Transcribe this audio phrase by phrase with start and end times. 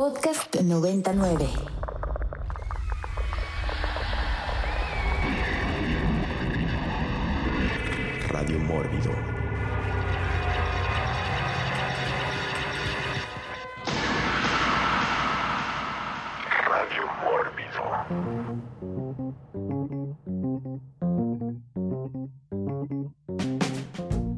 [0.00, 1.46] Podcast 99.
[8.30, 9.10] Radio Mórbido.
[16.64, 17.82] Radio Mórbido.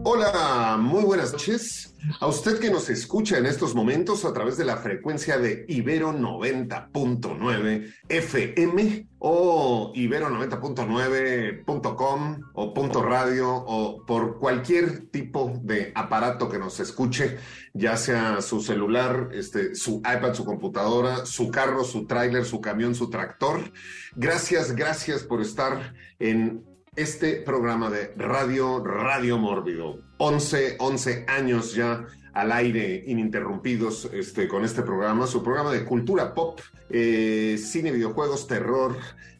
[0.03, 1.92] Hola, muy buenas noches.
[2.21, 6.13] A usted que nos escucha en estos momentos a través de la frecuencia de Ibero
[6.13, 16.81] 90.9 FM o ibero90.9.com o punto radio o por cualquier tipo de aparato que nos
[16.81, 17.39] escuche,
[17.73, 22.97] ya sea su celular, este, su iPad, su computadora, su carro, su tráiler, su camión,
[22.97, 23.73] su tractor.
[24.17, 26.65] Gracias, gracias por estar en
[26.97, 30.12] este programa de Radio Radio Mórbido.
[30.25, 36.33] 11, 11 años ya al aire ininterrumpidos este, con este programa, su programa de cultura
[36.33, 38.97] pop, eh, cine, videojuegos, terror,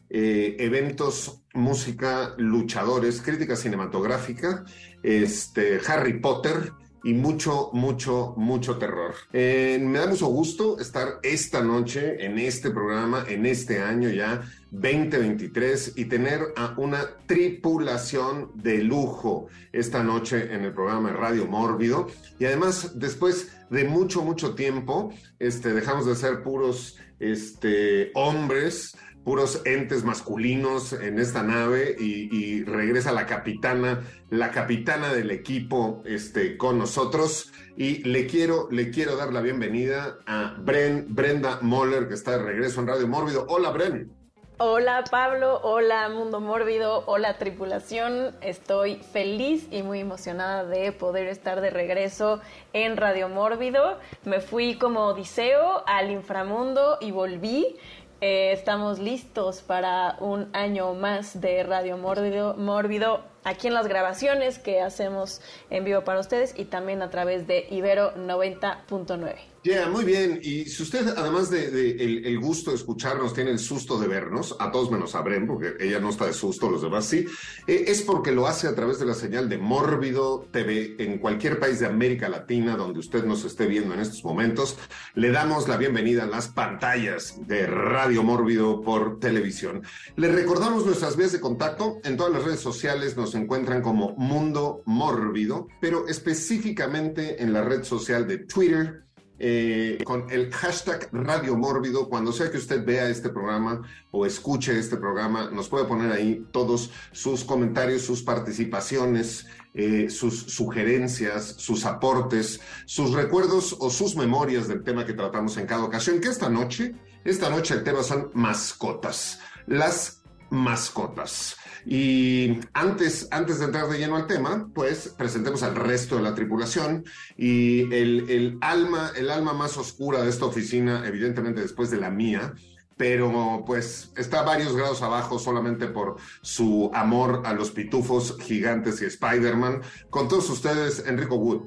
[0.09, 4.65] eh, eventos, música, luchadores, crítica cinematográfica,
[5.01, 6.73] este, Harry Potter
[7.03, 9.13] y mucho, mucho, mucho terror.
[9.33, 14.41] Eh, me da mucho gusto estar esta noche en este programa, en este año ya
[14.71, 22.07] 2023 y tener a una tripulación de lujo esta noche en el programa Radio Mórbido.
[22.39, 29.61] Y además, después de mucho, mucho tiempo, este, dejamos de ser puros este, hombres puros
[29.65, 36.77] entes masculinos en esta nave y, regresa la capitana, la capitana del equipo este, con
[36.77, 37.51] nosotros.
[37.75, 42.43] Y le quiero, le quiero dar la bienvenida a Bren, Brenda Moller, que está de
[42.43, 43.45] regreso en Radio Mórbido.
[43.49, 44.22] Hola, Bren.
[44.59, 48.35] Hola Pablo, hola Mundo Mórbido, hola tripulación.
[48.41, 52.39] Estoy feliz y muy emocionada de poder estar de regreso
[52.71, 53.97] en Radio Mórbido.
[54.25, 57.77] Me fui como Odiseo al inframundo y volví.
[58.21, 64.59] Eh, estamos listos para un año más de Radio Mórbido, Mórbido aquí en las grabaciones
[64.59, 65.41] que hacemos
[65.71, 69.52] en vivo para ustedes y también a través de Ibero 90.9.
[69.63, 70.41] Yeah, muy bien.
[70.43, 74.91] Y si usted, además de, gusto de escucharnos, tiene el susto de vernos, a todos
[74.91, 77.25] menos a Bren, porque ella no está de susto, los demás sí,
[77.65, 81.59] eh, es porque lo hace a través de la señal de Mórbido TV en cualquier
[81.59, 84.77] país de América Latina donde usted nos esté viendo en estos momentos.
[85.15, 89.83] Le damos la bienvenida a las pantallas de Radio Mórbido por televisión.
[90.17, 91.99] Le recordamos nuestras vías de contacto.
[92.03, 97.83] En todas las redes sociales nos encuentran como Mundo Mórbido, pero específicamente en la red
[97.83, 99.03] social de Twitter.
[99.45, 104.79] Eh, con el hashtag Radio Mórbido, cuando sea que usted vea este programa o escuche
[104.79, 111.83] este programa, nos puede poner ahí todos sus comentarios, sus participaciones, eh, sus sugerencias, sus
[111.83, 116.47] aportes, sus recuerdos o sus memorias del tema que tratamos en cada ocasión, que esta
[116.47, 116.95] noche,
[117.25, 121.57] esta noche el tema son mascotas, las mascotas.
[121.85, 126.33] Y antes, antes de entrar de lleno al tema, pues presentemos al resto de la
[126.33, 127.03] tripulación
[127.37, 132.09] y el, el, alma, el alma más oscura de esta oficina, evidentemente después de la
[132.09, 132.53] mía,
[132.97, 139.05] pero pues está varios grados abajo solamente por su amor a los pitufos gigantes y
[139.05, 139.81] Spider-Man.
[140.09, 141.63] Con todos ustedes, Enrico Wood.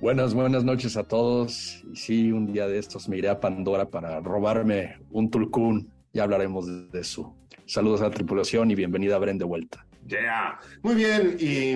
[0.00, 1.82] Buenas, buenas noches a todos.
[1.92, 5.90] Y sí, un día de estos me iré a Pandora para robarme un tulcún.
[6.12, 7.35] Ya hablaremos de eso.
[7.66, 9.84] Saludos a la tripulación y bienvenida a Bren de vuelta.
[10.06, 10.60] Yeah.
[10.82, 11.72] Muy bien, y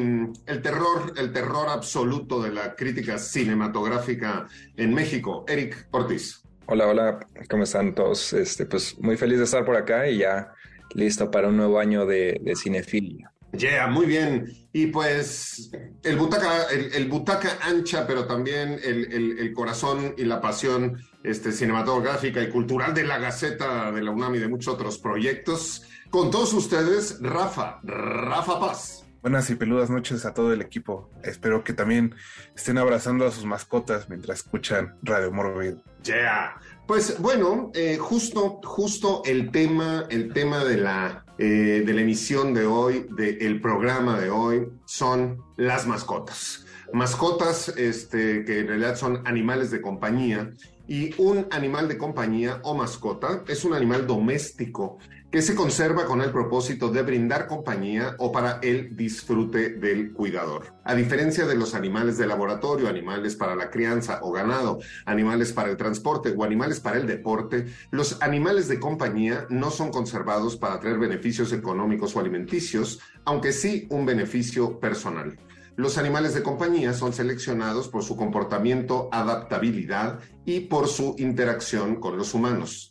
[0.47, 4.47] el terror, el terror absoluto de la crítica cinematográfica
[4.77, 5.45] en México.
[5.49, 6.45] Eric Ortiz.
[6.67, 8.33] Hola, hola, ¿cómo están todos?
[8.33, 10.53] Este, pues muy feliz de estar por acá y ya
[10.95, 13.33] listo para un nuevo año de, de cinefilia.
[13.53, 14.47] Yeah, muy bien.
[14.73, 15.71] Y pues
[16.05, 21.03] el butaca, el, el butaca ancha, pero también el, el, el, corazón y la pasión
[21.25, 25.83] este, cinematográfica y cultural de la Gaceta de la UNAM y de muchos otros proyectos.
[26.11, 29.05] Con todos ustedes, Rafa, Rafa Paz.
[29.23, 31.11] Buenas y peludas noches a todo el equipo.
[31.23, 32.15] Espero que también
[32.57, 35.83] estén abrazando a sus mascotas mientras escuchan Radio Morbido.
[36.05, 36.59] Yeah.
[36.87, 42.53] Pues bueno, eh, justo, justo el tema, el tema de la, eh, de la emisión
[42.53, 46.67] de hoy, del programa de hoy, son las mascotas.
[46.93, 50.53] Mascotas este, que en realidad son animales de compañía
[50.87, 54.99] y un animal de compañía o mascota es un animal doméstico
[55.31, 60.75] que se conserva con el propósito de brindar compañía o para el disfrute del cuidador.
[60.83, 65.71] A diferencia de los animales de laboratorio, animales para la crianza o ganado, animales para
[65.71, 70.81] el transporte o animales para el deporte, los animales de compañía no son conservados para
[70.81, 75.39] traer beneficios económicos o alimenticios, aunque sí un beneficio personal.
[75.77, 82.19] Los animales de compañía son seleccionados por su comportamiento, adaptabilidad y por su interacción con
[82.19, 82.90] los humanos,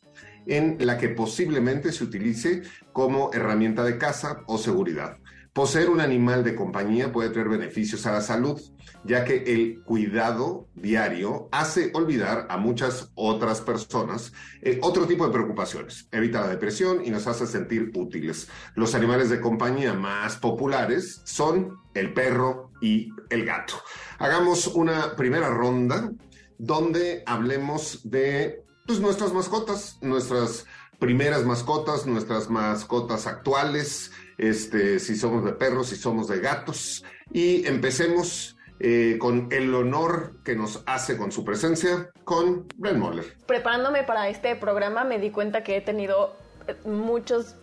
[0.50, 5.18] en la que posiblemente se utilice como herramienta de caza o seguridad.
[5.54, 8.62] Poseer un animal de compañía puede traer beneficios a la salud,
[9.04, 14.32] ya que el cuidado diario hace olvidar a muchas otras personas
[14.62, 16.08] eh, otro tipo de preocupaciones.
[16.12, 18.48] Evita la depresión y nos hace sentir útiles.
[18.76, 23.74] Los animales de compañía más populares son el perro y el gato.
[24.20, 26.12] Hagamos una primera ronda
[26.60, 30.66] donde hablemos de pues, nuestras mascotas, nuestras
[30.98, 37.06] primeras mascotas, nuestras mascotas actuales, este, si somos de perros, si somos de gatos.
[37.32, 43.38] Y empecemos eh, con el honor que nos hace con su presencia, con Brent Moller.
[43.46, 46.36] Preparándome para este programa me di cuenta que he tenido
[46.68, 47.58] eh, muchos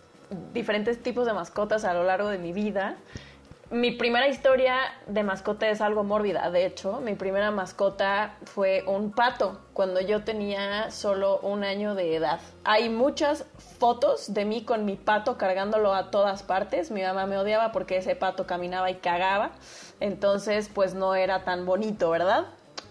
[0.53, 2.95] diferentes tipos de mascotas a lo largo de mi vida
[3.69, 4.75] mi primera historia
[5.07, 7.01] de mascota es algo mórbida, de hecho.
[7.01, 12.39] Mi primera mascota fue un pato cuando yo tenía solo un año de edad.
[12.63, 13.45] Hay muchas
[13.77, 16.91] fotos de mí con mi pato cargándolo a todas partes.
[16.91, 19.51] Mi mamá me odiaba porque ese pato caminaba y cagaba.
[19.99, 22.45] Entonces, pues no era tan bonito, ¿verdad?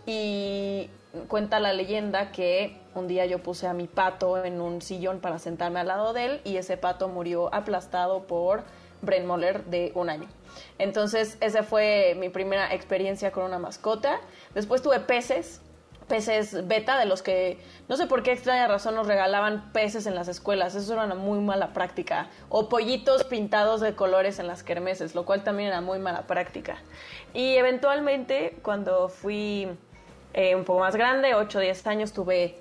[0.05, 0.90] Y
[1.29, 5.38] cuenta la leyenda que un día yo puse a mi pato en un sillón para
[5.38, 8.64] sentarme al lado de él y ese pato murió aplastado por
[9.06, 10.29] Bren Moller de un año.
[10.79, 14.20] Entonces, esa fue mi primera experiencia con una mascota.
[14.55, 15.61] Después tuve peces,
[16.08, 17.58] peces beta, de los que
[17.88, 20.75] no sé por qué extraña razón nos regalaban peces en las escuelas.
[20.75, 22.29] Eso era una muy mala práctica.
[22.49, 26.79] O pollitos pintados de colores en las kermeses, lo cual también era muy mala práctica.
[27.32, 29.69] Y eventualmente, cuando fui
[30.35, 32.58] eh, un poco más grande, 8 o 10 años, tuve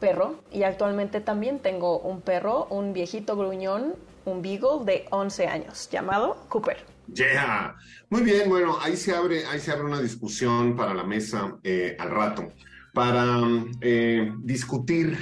[0.00, 0.36] perro.
[0.52, 3.94] Y actualmente también tengo un perro, un viejito gruñón,
[4.26, 6.84] un beagle de 11 años, llamado Cooper.
[7.14, 7.76] Yeah.
[8.10, 11.96] Muy bien, bueno, ahí se abre, ahí se abre una discusión para la mesa eh,
[11.98, 12.52] al rato,
[12.92, 13.40] para
[13.80, 15.16] eh, discutir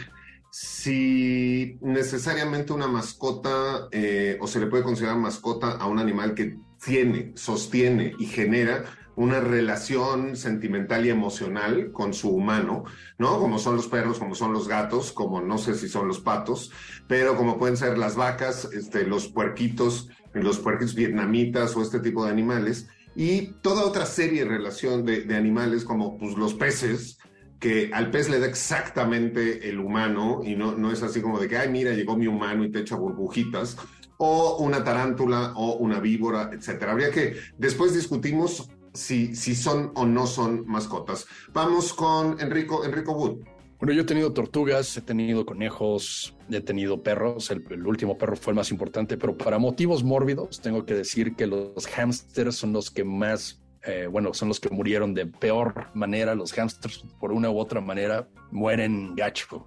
[0.50, 6.56] si necesariamente una mascota eh, o se le puede considerar mascota a un animal que
[6.82, 8.84] tiene, sostiene y genera
[9.16, 12.84] una relación sentimental y emocional con su humano,
[13.18, 13.38] ¿no?
[13.38, 16.72] Como son los perros, como son los gatos, como no sé si son los patos,
[17.06, 22.24] pero como pueden ser las vacas, este, los puerquitos, los puerquitos vietnamitas o este tipo
[22.24, 27.18] de animales, y toda otra serie de relación de, animales como pues, los peces,
[27.60, 31.48] que al pez le da exactamente el humano y no, no es así como de
[31.48, 33.76] que, ay, mira, llegó mi humano y te echa burbujitas,
[34.16, 36.92] o una tarántula o una víbora, etcétera.
[36.92, 41.26] Habría que, después discutimos si, si son o no son mascotas.
[41.52, 43.44] Vamos con Enrico, Enrico Wood.
[43.78, 47.50] Bueno, yo he tenido tortugas, he tenido conejos, he tenido perros.
[47.50, 51.46] El, último perro fue el más importante, pero para motivos mórbidos tengo que decir que
[51.46, 56.34] los hamsters son los que más, eh, bueno, son los que murieron de peor manera.
[56.34, 59.66] Los hamsters, por una u otra manera, mueren gacho.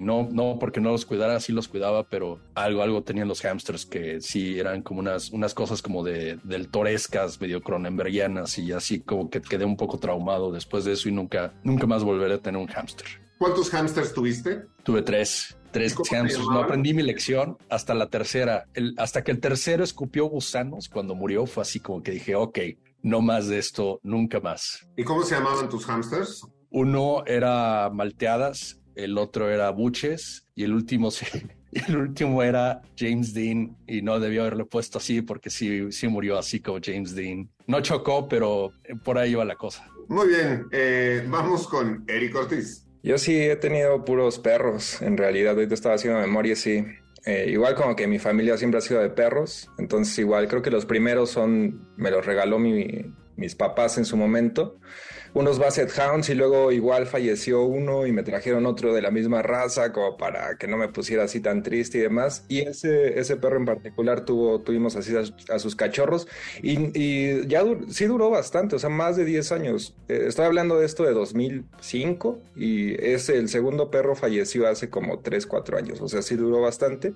[0.00, 3.86] No, no porque no los cuidara, sí los cuidaba, pero algo, algo tenían los hamsters
[3.86, 9.00] que sí eran como unas, unas cosas como de del torescas, medio cronenbergianas y así
[9.00, 12.38] como que quedé un poco traumado después de eso y nunca, nunca más volveré a
[12.38, 13.06] tener un hamster.
[13.38, 14.62] ¿Cuántos hamsters tuviste?
[14.84, 15.56] Tuve tres.
[15.72, 16.46] Tres hamsters.
[16.46, 18.66] No aprendí mi lección hasta la tercera.
[18.74, 22.58] El, hasta que el tercero escupió gusanos cuando murió, fue así como que dije, ok,
[23.02, 24.86] no más de esto, nunca más.
[24.96, 26.46] ¿Y cómo se llamaban tus hamsters?
[26.70, 31.10] Uno era malteadas el otro era Buches y el último
[31.72, 36.38] el último era James Dean y no debió haberlo puesto así porque sí, sí murió
[36.38, 37.48] así como James Dean.
[37.66, 38.72] No chocó, pero
[39.04, 39.86] por ahí iba la cosa.
[40.08, 42.86] Muy bien, eh, vamos con Eric Ortiz.
[43.02, 46.84] Yo sí he tenido puros perros, en realidad, ahorita estaba haciendo memoria, sí.
[47.24, 50.70] Eh, igual como que mi familia siempre ha sido de perros, entonces igual creo que
[50.70, 54.78] los primeros son, me los regaló mis papás en su momento
[55.34, 59.40] unos Basset Hounds y luego igual falleció uno y me trajeron otro de la misma
[59.40, 62.44] raza como para que no me pusiera así tan triste y demás.
[62.48, 66.28] Y ese, ese perro en particular tuvo, tuvimos así a, sus cachorros
[66.62, 69.96] y, ya sí duró bastante, o sea, más de 10 años.
[70.08, 75.20] Eh, estoy hablando de esto de 2005 y ese, el segundo perro falleció hace como
[75.20, 77.14] 3, 4 años, o sea, sí duró bastante.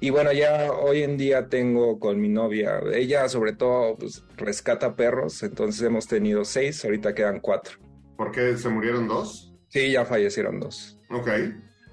[0.00, 4.96] Y bueno, ya hoy en día tengo con mi novia, ella sobre todo pues, rescata
[4.96, 7.78] perros, entonces hemos tenido 6, ahorita quedan 4
[8.16, 9.52] ¿Por qué se murieron dos?
[9.68, 10.98] Sí, ya fallecieron dos.
[11.10, 11.28] Ok,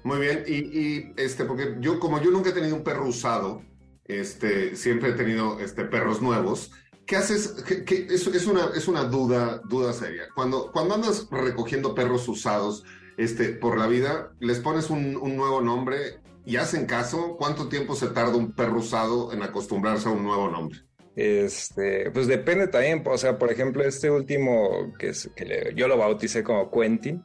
[0.04, 0.44] muy bien.
[0.46, 3.62] Y, este, porque yo, como yo nunca he tenido un perro usado,
[4.04, 6.72] este, siempre he tenido este, perros nuevos.
[7.06, 7.62] ¿Qué haces?
[7.64, 10.24] ¿Qué, es, una, es una duda, duda seria.
[10.34, 12.84] Cuando, cuando andas recogiendo perros usados
[13.18, 17.36] este, por la vida, les pones un, un nuevo nombre y hacen caso.
[17.36, 20.78] ¿Cuánto tiempo se tarda un perro usado en acostumbrarse a un nuevo nombre?
[21.16, 25.96] Este, pues depende también, o sea, por ejemplo, este último que, es, que yo lo
[25.96, 27.24] bauticé como Quentin,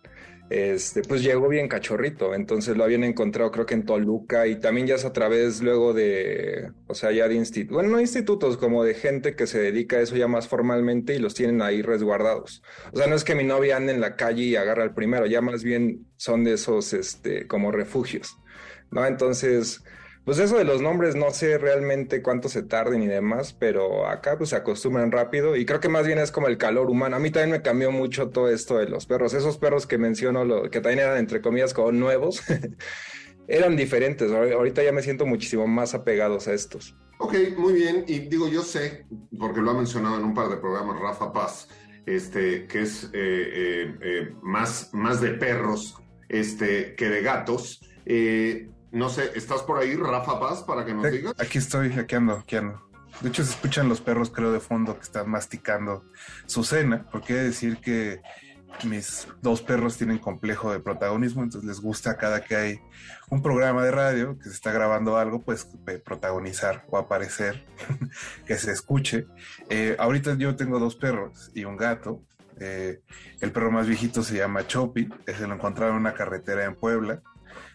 [0.49, 4.87] este, pues llegó bien cachorrito, entonces lo habían encontrado creo que en Toluca y también
[4.87, 8.83] ya es a través luego de, o sea, ya de institutos, bueno, no institutos, como
[8.83, 12.63] de gente que se dedica a eso ya más formalmente y los tienen ahí resguardados.
[12.93, 15.25] O sea, no es que mi novia ande en la calle y agarra al primero,
[15.25, 18.37] ya más bien son de esos, este, como refugios,
[18.91, 19.05] ¿no?
[19.05, 19.83] Entonces...
[20.29, 24.37] Pues eso de los nombres no sé realmente cuánto se tarden y demás, pero acá
[24.37, 27.15] pues se acostumbran rápido y creo que más bien es como el calor humano.
[27.15, 29.33] A mí también me cambió mucho todo esto de los perros.
[29.33, 32.43] Esos perros que menciono, que también eran entre comillas como nuevos,
[33.47, 34.29] eran diferentes.
[34.29, 36.95] Ahor- Ahorita ya me siento muchísimo más apegados a estos.
[37.17, 38.03] Ok, muy bien.
[38.07, 39.07] Y digo, yo sé,
[39.39, 41.69] porque lo ha mencionado en un par de programas Rafa Paz,
[42.05, 45.95] este, que es eh, eh, eh, más, más de perros
[46.29, 47.81] este, que de gatos.
[48.91, 51.33] No sé, ¿estás por ahí, Rafa Paz, para que nos digas?
[51.37, 52.81] Aquí estoy, aquí ando, aquí ando.
[53.21, 56.05] De hecho, se escuchan los perros, creo, de fondo que están masticando
[56.45, 58.21] su cena, porque he de decir que
[58.83, 62.79] mis dos perros tienen complejo de protagonismo, entonces les gusta cada que hay
[63.29, 65.67] un programa de radio que se está grabando algo, pues
[66.05, 67.65] protagonizar o aparecer,
[68.45, 69.27] que se escuche.
[69.69, 72.21] Eh, ahorita yo tengo dos perros y un gato.
[72.61, 73.01] Eh,
[73.41, 77.21] el perro más viejito se llama Chopi, se lo encontraron en una carretera en Puebla.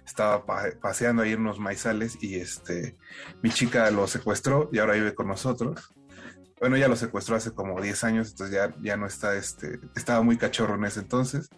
[0.05, 2.97] Estaba pa- paseando ahí en unos maizales y este
[3.43, 5.93] mi chica lo secuestró y ahora vive con nosotros.
[6.61, 10.23] Bueno, ya lo secuestró hace como 10 años, entonces ya, ya no está, este, estaba
[10.23, 11.49] muy cachorro en ese entonces.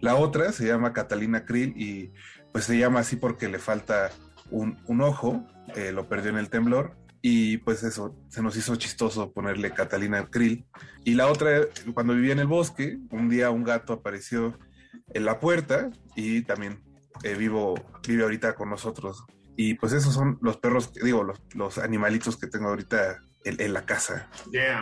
[0.00, 2.12] La otra se llama Catalina Krill y
[2.52, 4.10] pues se llama así porque le falta
[4.50, 5.46] un, un ojo,
[5.76, 10.26] eh, lo perdió en el temblor y pues eso, se nos hizo chistoso ponerle Catalina
[10.26, 10.66] Krill.
[11.04, 11.60] Y la otra,
[11.92, 14.58] cuando vivía en el bosque, un día un gato apareció
[15.12, 16.82] en la puerta y también
[17.26, 17.74] eh, vivo,
[18.06, 19.24] vive ahorita con nosotros.
[19.56, 23.72] Y pues esos son los perros, que- digo, los, animalitos que tengo ahorita en, en
[23.72, 24.28] la casa.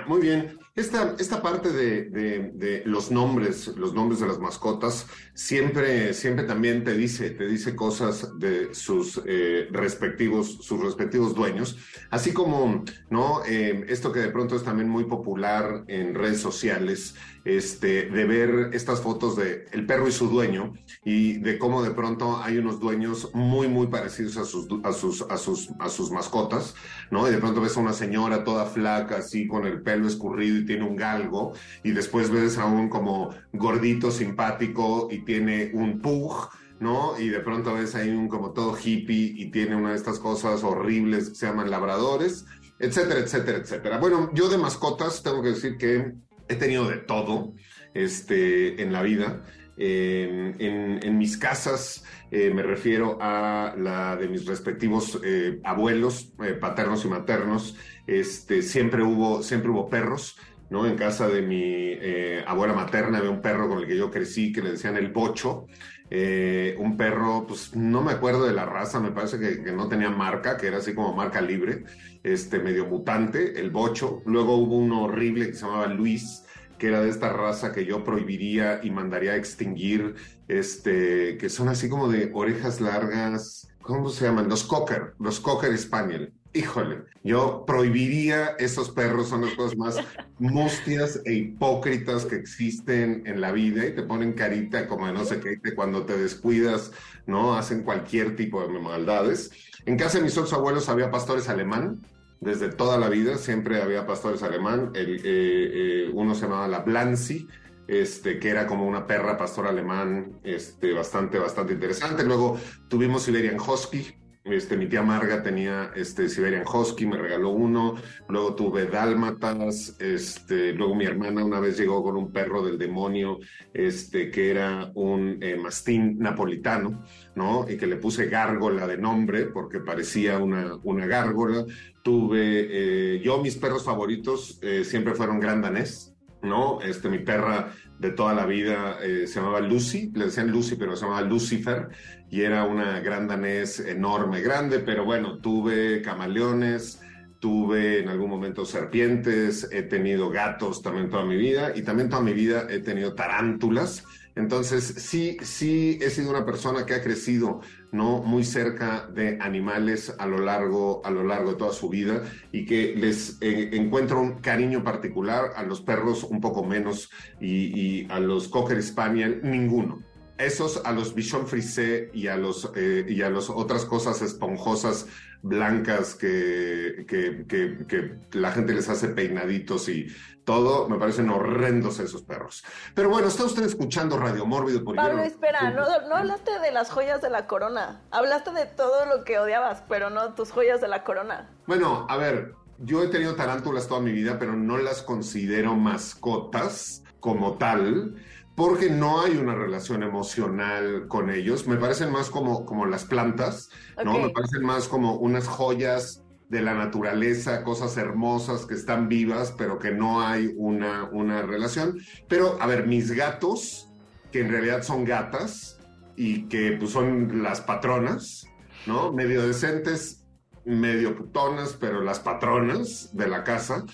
[0.07, 0.59] Muy bien.
[0.77, 6.45] Esta, esta parte de, de- de los nombres, los nombres de las mascotas, siempre, siempre
[6.47, 11.79] también te dice, te dice cosas de sus eh, respectivos, sus respectivos dueños.
[12.11, 13.45] Así como, ¿no?
[13.47, 17.15] Eh, esto que de pronto es también muy popular en redes sociales,
[17.45, 20.73] este, de ver estas fotos de el perro y su dueño
[21.05, 25.23] y de cómo de pronto hay unos dueños muy, muy parecidos a sus, a sus,
[25.29, 26.75] a sus, a sus mascotas,
[27.11, 27.29] ¿no?
[27.29, 30.64] Y de pronto ves a una señora toda flaca, así con el pelo escurrido y
[30.65, 31.53] tiene un galgo,
[31.83, 36.49] y después ves a un como gordito simpático y tiene un pug,
[36.81, 37.19] ¿no?
[37.19, 40.65] Y de pronto ves ahí un como todo hippie y tiene una de estas cosas
[40.65, 42.45] horribles que se llaman labradores,
[42.79, 43.99] etcétera, etcétera, etcétera.
[43.99, 46.13] Bueno, yo de mascotas tengo que decir que
[46.49, 47.55] he tenido de todo
[47.95, 49.43] este, en la vida.
[49.77, 52.05] En, en mis casas
[52.37, 57.77] eh, me refiero a la de mis respectivos eh, abuelos, eh, paternos y maternos.
[58.09, 60.37] Este, siempre hubo, siempre hubo perros.
[60.71, 60.87] ¿No?
[60.87, 64.53] En casa de mi eh, abuela materna había un perro con el que yo crecí
[64.53, 65.67] que le decían el bocho.
[66.11, 70.11] Eh, un perro, pues no me acuerdo de la raza, me parece que, no tenía
[70.11, 71.85] marca, que era así como marca libre,
[72.23, 74.23] este medio mutante, el bocho.
[74.27, 76.45] Luego hubo uno horrible que se llamaba Luis,
[76.79, 80.15] que era de esta raza que yo prohibiría y mandaría a extinguir,
[80.49, 84.49] este, que son así como de orejas largas, ¿cómo se llaman?
[84.49, 86.33] Los cocker, los cocker spaniel.
[86.57, 89.97] Híjole, yo prohibiría esos perros, son las cosas más
[90.39, 95.25] mustias e hipócritas que existen en la vida y te ponen carita como de no
[95.25, 96.93] sé qué, cuando te descuidas,
[97.27, 97.57] ¿no?
[97.57, 99.51] Hacen cualquier tipo de maldades.
[99.85, 102.01] En casa de mis otros abuelos había pastores alemán,
[102.41, 104.93] desde toda la vida siempre había pastores alemán.
[104.95, 107.49] El, eh, eh, uno se llamaba la Blancy,
[107.89, 112.23] este, que era como una perra pastor alemán, este, bastante, bastante interesante.
[112.23, 114.24] Luego tuvimos Siberian Husky.
[114.45, 117.95] Este, mi tía Marga tenía este Siberian Husky, me regaló uno.
[118.29, 119.97] Luego tuve dálmatas.
[119.99, 123.39] Este, luego mi hermana una vez llegó con un perro del demonio,
[123.73, 127.03] este, que era un eh, mastín napolitano,
[127.35, 127.65] ¿no?
[127.67, 131.65] Y que le puse gárgola de nombre porque parecía una, una gárgola.
[132.03, 136.83] Tuve, eh, yo mis perros favoritos eh, siempre fueron gran danés, ¿no?
[136.83, 137.73] Este, mi perra
[138.05, 141.89] de toda la vida eh, se llamaba Lucy, le decían Lucy, pero se llamaba Lucifer,
[142.29, 147.01] y era una gran danés enorme, grande, pero bueno, tuve camaleones,
[147.41, 152.21] tuve en algún momento serpientes, he tenido gatos también toda mi vida, y también toda
[152.21, 154.05] mi vida he tenido tarántulas.
[154.37, 157.61] Entonces, sí, sí he sido una persona que ha crecido
[157.93, 162.25] no muy cerca de animales a lo largo, a lo largo de toda su vida
[162.51, 167.11] y que les eh, encuentro un cariño particular a los perros un poco menos
[167.41, 170.03] y, a los cocker spaniel ninguno.
[170.37, 175.07] esos a los bichon frisé y a los eh, y a las otras cosas esponjosas
[175.43, 180.07] blancas que, que, la gente les hace peinaditos y
[180.45, 182.65] todo, me parecen horrendos esos perros.
[182.95, 186.91] Pero bueno, está usted escuchando Radio Mórbido por Pablo, espera, no, no hablaste de las
[186.91, 188.03] joyas de la corona.
[188.11, 191.51] Hablaste de todo lo que odiabas, pero no tus joyas de la corona.
[191.67, 197.03] Bueno, a ver, yo he tenido tarántulas toda mi vida, pero no las considero mascotas
[197.21, 198.17] como tal
[198.55, 201.67] porque no hay una relación emocional con ellos.
[201.67, 203.71] Me parecen más como, como las plantas,
[204.05, 204.19] ¿no?
[204.19, 209.79] Me parecen más como unas joyas de la naturaleza, cosas hermosas que están vivas, pero
[209.79, 211.99] que no hay una, una relación.
[212.29, 213.89] Pero, a ver, mis gatos,
[214.31, 215.79] que en realidad son gatas
[216.17, 218.47] y que pues, son las patronas,
[218.87, 219.13] ¿no?
[219.13, 220.25] Medio decentes,
[220.65, 223.85] medio putonas, pero las patronas de la casa,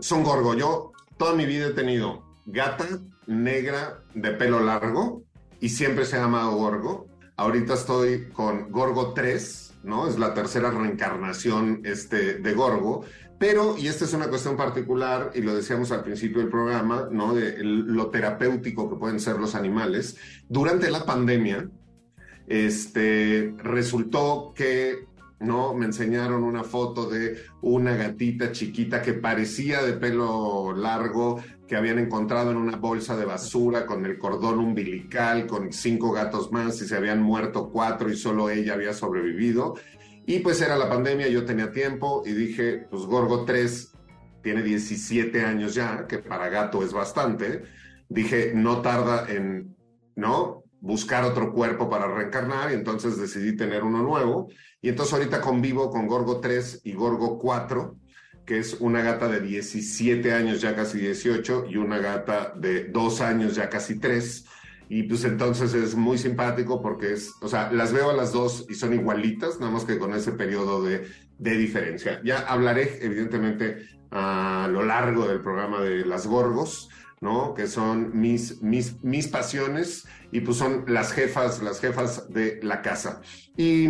[0.00, 0.54] son gorgo.
[0.54, 2.86] Yo toda mi vida he tenido gata
[3.26, 5.22] negra de pelo largo
[5.60, 7.06] y siempre se ha llamado Gorgo.
[7.38, 10.08] Ahorita estoy con Gorgo 3, ¿no?
[10.08, 13.04] Es la tercera reencarnación este, de Gorgo.
[13.38, 17.34] Pero, y esta es una cuestión particular, y lo decíamos al principio del programa, ¿no?
[17.34, 20.16] De lo terapéutico que pueden ser los animales.
[20.48, 21.70] Durante la pandemia,
[22.48, 25.06] este, resultó que
[25.40, 25.74] ¿no?
[25.74, 31.98] Me enseñaron una foto de una gatita chiquita que parecía de pelo largo, que habían
[31.98, 36.88] encontrado en una bolsa de basura con el cordón umbilical, con cinco gatos más y
[36.88, 39.74] se habían muerto cuatro y solo ella había sobrevivido.
[40.26, 43.92] Y pues era la pandemia, yo tenía tiempo y dije, pues Gorgo 3
[44.42, 47.62] tiene 17 años ya, que para gato es bastante.
[48.08, 49.76] Dije, no tarda en,
[50.16, 50.64] ¿no?
[50.80, 54.48] Buscar otro cuerpo para reencarnar y entonces decidí tener uno nuevo.
[54.80, 57.96] Y entonces ahorita convivo con Gorgo 3 y Gorgo 4
[58.48, 63.20] que es una gata de 17 años, ya casi 18, y una gata de 2
[63.20, 64.46] años, ya casi 3.
[64.88, 68.64] Y pues entonces es muy simpático porque es, o sea, las veo a las dos
[68.70, 72.22] y son igualitas, nada más que con ese periodo de, de diferencia.
[72.24, 76.88] Ya hablaré, evidentemente, a lo largo del programa de las Gorgos,
[77.20, 77.54] ¿no?
[77.54, 82.82] Que son mis, mis, mis pasiones y pues son las jefas, las jefas de la
[82.82, 83.20] casa.
[83.56, 83.88] Y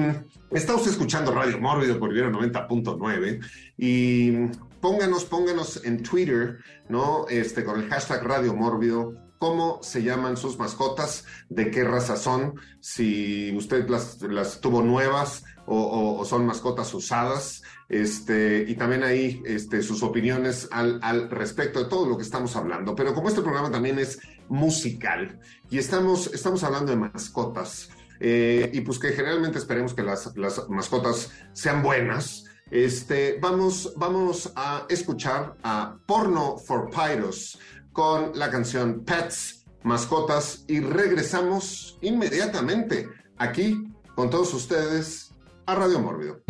[0.50, 3.40] usted escuchando Radio Mórbido por Ibero 90.9
[3.76, 4.32] y
[4.80, 7.26] pónganos, pónganos en Twitter, ¿no?
[7.28, 12.54] Este, con el hashtag Radio Mórbido, cómo se llaman sus mascotas, de qué raza son,
[12.80, 19.82] si usted las, las tuvo nuevas o, son mascotas usadas, este, y también ahí este,
[19.82, 22.94] sus opiniones al, al respecto de todo lo que estamos hablando.
[22.94, 25.38] Pero como este programa también es musical
[25.70, 30.68] y estamos, estamos hablando de mascotas, eh, y pues que generalmente esperemos que las, las
[30.68, 37.58] mascotas sean buenas, este, vamos, vamos a escuchar a Porno for Pyros
[37.92, 45.32] con la canción Pets, Mascotas, y regresamos inmediatamente aquí con todos ustedes
[45.66, 46.42] a Radio Mórbido.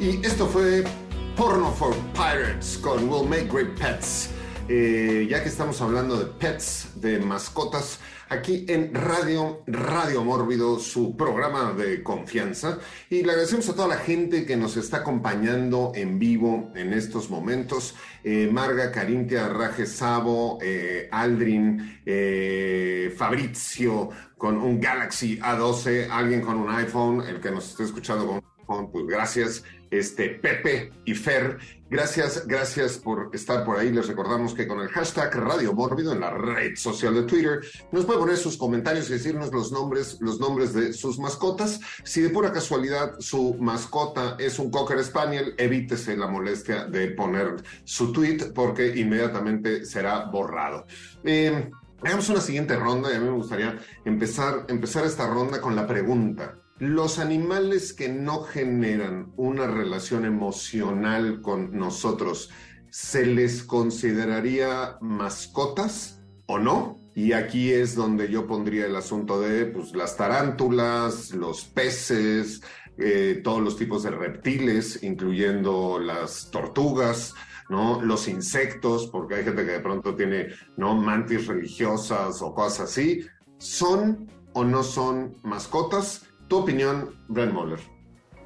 [0.00, 0.84] Y esto fue
[1.36, 4.30] Porno for Pirates con Will Make Great Pets.
[4.68, 11.16] Eh, ya que estamos hablando de pets, de mascotas, aquí en Radio, Radio Mórbido, su
[11.16, 12.78] programa de confianza.
[13.10, 17.28] Y le agradecemos a toda la gente que nos está acompañando en vivo en estos
[17.30, 17.96] momentos.
[18.22, 22.00] Eh, Marga, Carintia, Raje Sabo, eh, Aldrin,
[23.16, 28.36] Fabrizio con un Galaxy A12, alguien con un iPhone, el que nos esté escuchando con
[28.36, 31.58] un iPhone, pues gracias este, Pepe y Fer.
[31.90, 33.92] Gracias, gracias por estar por ahí.
[33.92, 37.60] Les recordamos que con el hashtag Radio Mórbido en la red social de Twitter
[37.92, 41.80] nos puede poner sus comentarios y decirnos los nombres, los nombres de sus mascotas.
[42.02, 47.62] Si de pura casualidad su mascota es un Cocker Spaniel, evítese la molestia de poner
[47.84, 50.86] su tweet porque inmediatamente será borrado.
[51.22, 51.70] Eh,
[52.02, 55.86] hagamos una siguiente ronda y a mí me gustaría empezar, empezar esta ronda con la
[55.86, 56.56] pregunta.
[56.78, 62.50] Los animales que no generan una relación emocional con nosotros,
[62.90, 67.00] ¿se les consideraría mascotas o no?
[67.14, 72.60] Y aquí es donde yo pondría el asunto de pues, las tarántulas, los peces,
[72.98, 77.34] eh, todos los tipos de reptiles, incluyendo las tortugas,
[77.68, 78.02] ¿no?
[78.02, 80.96] Los insectos, porque hay gente que de pronto tiene, ¿no?
[80.96, 83.24] Mantis religiosas o cosas así.
[83.58, 86.26] ¿Son o no son mascotas?
[86.54, 87.80] Tu opinión, Brent Moller.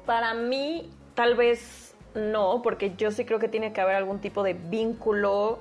[0.07, 4.41] Para mí, tal vez no, porque yo sí creo que tiene que haber algún tipo
[4.41, 5.59] de vínculo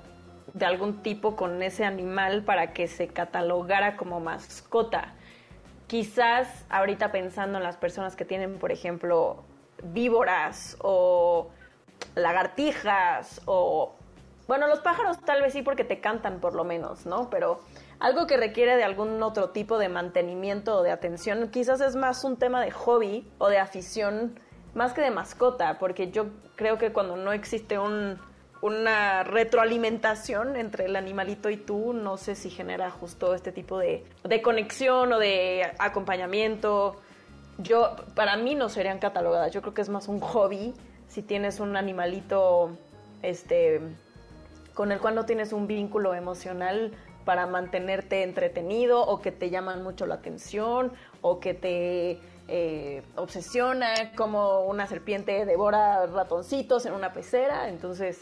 [0.55, 5.13] de algún tipo con ese animal para que se catalogara como mascota.
[5.89, 9.45] Quizás ahorita pensando en las personas que tienen, por ejemplo,
[9.83, 11.51] víboras o
[12.15, 13.95] lagartijas o...
[14.47, 17.29] Bueno, los pájaros tal vez sí porque te cantan por lo menos, ¿no?
[17.29, 17.61] Pero
[18.01, 22.25] algo que requiere de algún otro tipo de mantenimiento o de atención, quizás es más
[22.25, 24.39] un tema de hobby o de afición
[24.75, 28.19] más que de mascota, porque yo creo que cuando no existe un,
[28.61, 34.05] una retroalimentación entre el animalito y tú, no sé si genera justo este tipo de,
[34.25, 36.97] de conexión o de acompañamiento.
[37.59, 40.75] Yo, para mí no serían catalogadas, yo creo que es más un hobby
[41.09, 42.71] si tienes un animalito
[43.23, 43.81] este,
[44.75, 46.93] con el cual no tienes un vínculo emocional
[47.29, 54.13] para mantenerte entretenido o que te llaman mucho la atención o que te eh, obsesiona
[54.17, 57.69] como una serpiente devora ratoncitos en una pecera.
[57.69, 58.17] Entonces,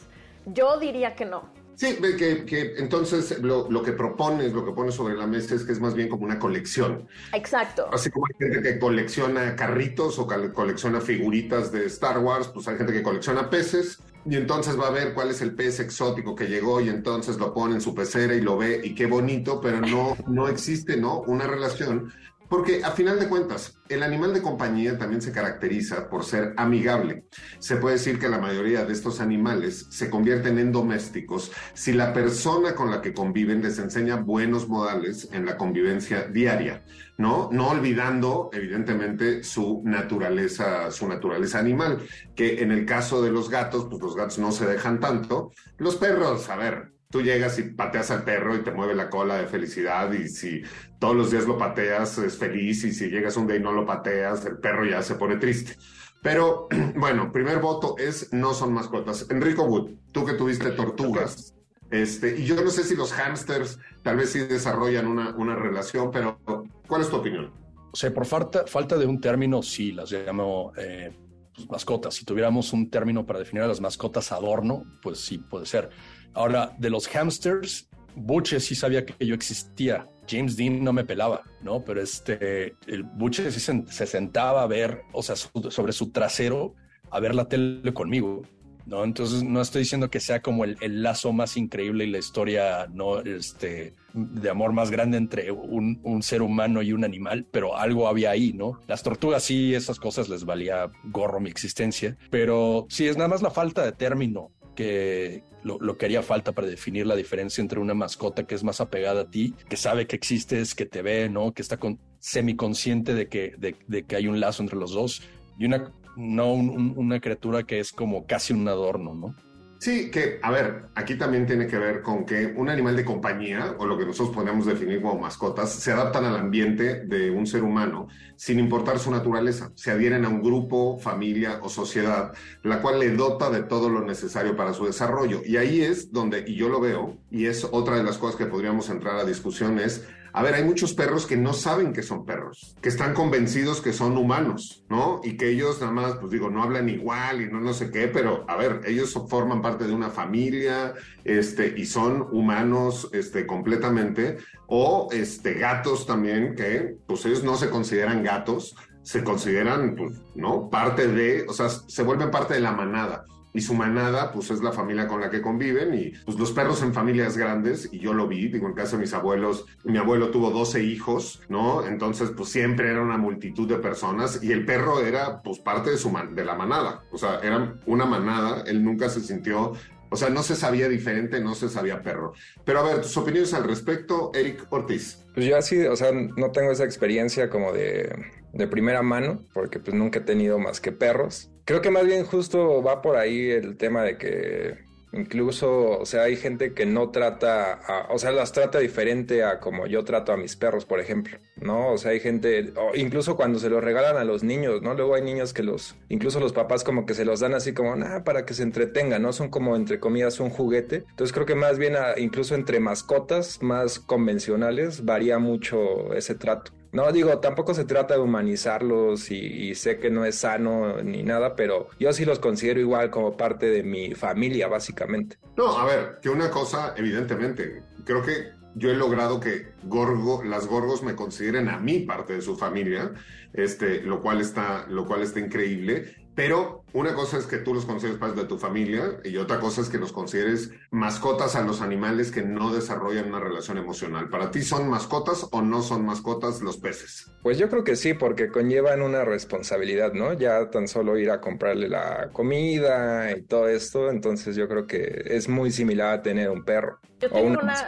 [0.44, 1.48] yo diría que no.
[1.76, 5.62] Sí, que, que entonces lo, lo, que propones, lo que pones sobre la mesa es
[5.62, 7.06] que es más bien como una colección.
[7.32, 7.88] Exacto.
[7.92, 12.76] Así como hay gente que colecciona carritos o colecciona figuritas de Star Wars, pues hay
[12.76, 16.46] gente que colecciona peces y entonces va a ver cuál es el pez exótico que
[16.46, 19.80] llegó y entonces lo pone en su pecera y lo ve y qué bonito, pero
[19.80, 21.20] no, no existe, ¿no?
[21.20, 22.12] Una relación
[22.48, 27.24] porque a final de cuentas, el animal de compañía también se caracteriza por ser amigable.
[27.58, 32.12] Se puede decir que la mayoría de estos animales se convierten en domésticos si la
[32.12, 36.84] persona con la que conviven les enseña buenos modales en la convivencia diaria,
[37.18, 37.48] ¿no?
[37.52, 43.86] No olvidando, evidentemente, su naturaleza, su naturaleza animal, que en el caso de los gatos,
[43.88, 45.52] pues los gatos no se dejan tanto.
[45.78, 49.36] Los perros, a ver, tú llegas y pateas al perro y te mueve la cola
[49.36, 50.60] de felicidad y si
[50.98, 53.86] todos los días lo pateas es feliz y si llegas un día y no lo
[53.86, 55.78] pateas el perro ya se pone triste.
[56.22, 59.26] Pero bueno, primer voto es no son mascotas.
[59.30, 61.54] Enrico Wood, tú que tuviste tortugas,
[61.90, 66.10] este, y yo no sé si los hamsters tal vez sí desarrollan una, una relación,
[66.10, 66.38] pero
[66.86, 67.50] ¿cuál es tu opinión?
[67.92, 71.16] O sea, por falta, falta de un término, sí, las llamo eh,
[71.56, 72.14] pues, mascotas.
[72.14, 75.90] Si tuviéramos un término para definir a las mascotas adorno, pues sí, puede ser.
[76.34, 80.08] Ahora, de los hamsters, Buche sí sabía que yo existía.
[80.28, 81.84] James Dean no me pelaba, ¿no?
[81.84, 86.74] Pero este, el Buche sí se, sentaba a ver, o sea, sobre su trasero,
[87.10, 88.42] a ver la tele conmigo,
[88.86, 89.04] ¿no?
[89.04, 93.20] Entonces, no estoy diciendo que sea como el, lazo más increíble y la historia, ¿no?
[93.20, 98.08] Este, de amor más grande entre un, un, ser humano y un animal, pero algo
[98.08, 98.80] había ahí, ¿no?
[98.86, 103.42] Las tortugas sí, esas cosas les valía gorro mi existencia, pero sí, es nada más
[103.42, 107.94] la falta de término que lo, que haría falta para definir la diferencia entre una
[107.94, 111.52] mascota que es más apegada a ti, que sabe que existes, que te ve, ¿no?
[111.52, 115.22] Que está con, semiconsciente de que, de, que hay un lazo entre los dos,
[115.58, 119.34] y una, no una criatura que es como casi un adorno, ¿no?
[119.78, 123.76] Sí, que, a ver, aquí también tiene que ver con que un animal de compañía,
[123.78, 127.62] o lo que nosotros podemos definir como mascotas, se adaptan al ambiente de un ser
[127.62, 129.72] humano sin importar su naturaleza.
[129.74, 134.02] Se adhieren a un grupo, familia o sociedad, la cual le dota de todo lo
[134.02, 135.42] necesario para su desarrollo.
[135.44, 138.46] Y ahí es donde, y yo lo veo, y es otra de las cosas que
[138.46, 142.26] podríamos entrar a discusión, es a ver, hay muchos perros que no saben que son
[142.26, 145.22] perros, que están convencidos que son humanos, ¿no?
[145.24, 148.06] Y que ellos nada más, pues digo, no hablan igual y no no sé qué,
[148.06, 150.92] pero a ver, ellos forman parte de una familia,
[151.24, 157.70] este, y son humanos, este, completamente, o este, gatos también, que pues ellos no se
[157.70, 160.68] consideran gatos, se consideran, pues, ¿no?
[160.68, 163.24] Parte de, o sea, se vuelven parte de la manada
[163.56, 166.82] y su manada pues es la familia con la que conviven y pues los perros
[166.82, 170.30] en familias grandes y yo lo vi, digo en casa de mis abuelos, mi abuelo
[170.30, 171.86] tuvo 12 hijos, ¿no?
[171.86, 175.98] Entonces pues siempre era una multitud de personas y el perro era pues parte de
[175.98, 179.72] su de la manada, o sea, era una manada, él nunca se sintió
[180.08, 182.32] o sea, no se sabía diferente, no se sabía perro.
[182.64, 185.24] Pero a ver, tus opiniones al respecto, Eric Ortiz.
[185.34, 188.14] Pues yo así, o sea, no tengo esa experiencia como de,
[188.52, 191.50] de primera mano, porque pues nunca he tenido más que perros.
[191.66, 196.22] Creo que más bien justo va por ahí el tema de que incluso, o sea,
[196.22, 200.36] hay gente que no trata, o sea, las trata diferente a como yo trato a
[200.36, 201.92] mis perros, por ejemplo, ¿no?
[201.92, 204.94] O sea, hay gente, incluso cuando se los regalan a los niños, ¿no?
[204.94, 207.96] Luego hay niños que los, incluso los papás como que se los dan así como,
[207.96, 209.32] nada, para que se entretengan, ¿no?
[209.32, 211.04] Son como, entre comillas, un juguete.
[211.10, 216.75] Entonces creo que más bien, incluso entre mascotas más convencionales, varía mucho ese trato.
[216.92, 221.56] No, digo, tampoco se trata de humanizarlos y, sé que no es sano ni nada,
[221.56, 225.38] pero yo sí los considero igual como parte de mi familia, básicamente.
[225.56, 230.66] No, a ver, que una cosa, evidentemente, creo que yo he logrado que Gorgo, las
[230.66, 233.12] Gorgos me consideren a mí parte de su familia,
[233.52, 236.25] este, lo cual está, lo cual está increíble.
[236.36, 239.80] Pero una cosa es que tú los consideres parte de tu familia y otra cosa
[239.80, 244.28] es que los consideres mascotas a los animales que no desarrollan una relación emocional.
[244.28, 247.32] ¿Para ti son mascotas o no son mascotas los peces?
[247.42, 250.34] Pues yo creo que sí, porque conllevan una responsabilidad, ¿no?
[250.34, 255.22] Ya tan solo ir a comprarle la comida y todo esto, entonces yo creo que
[255.24, 256.98] es muy similar a tener un perro.
[257.18, 257.86] Yo o tengo una una,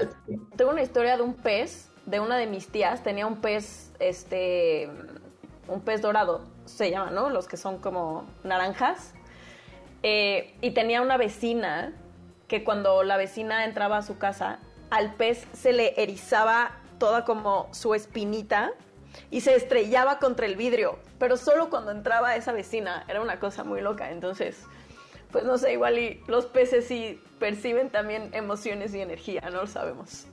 [0.57, 4.89] tengo una historia de un pez, de una de mis tías, tenía un pez, este,
[5.69, 7.31] un pez dorado, se llama, ¿no?
[7.31, 9.15] Los que son como naranjas.
[10.03, 11.93] Eh, y tenía una vecina
[12.47, 14.59] que cuando la vecina entraba a su casa,
[14.91, 18.73] al pez se le erizaba toda como su espinita
[19.31, 23.65] y se estrellaba contra el vidrio, pero solo cuando entraba esa vecina, era una cosa
[23.65, 24.65] muy loca, entonces,
[25.31, 29.67] pues no sé, igual y los peces sí perciben también emociones y energía, no lo
[29.67, 30.27] sabemos.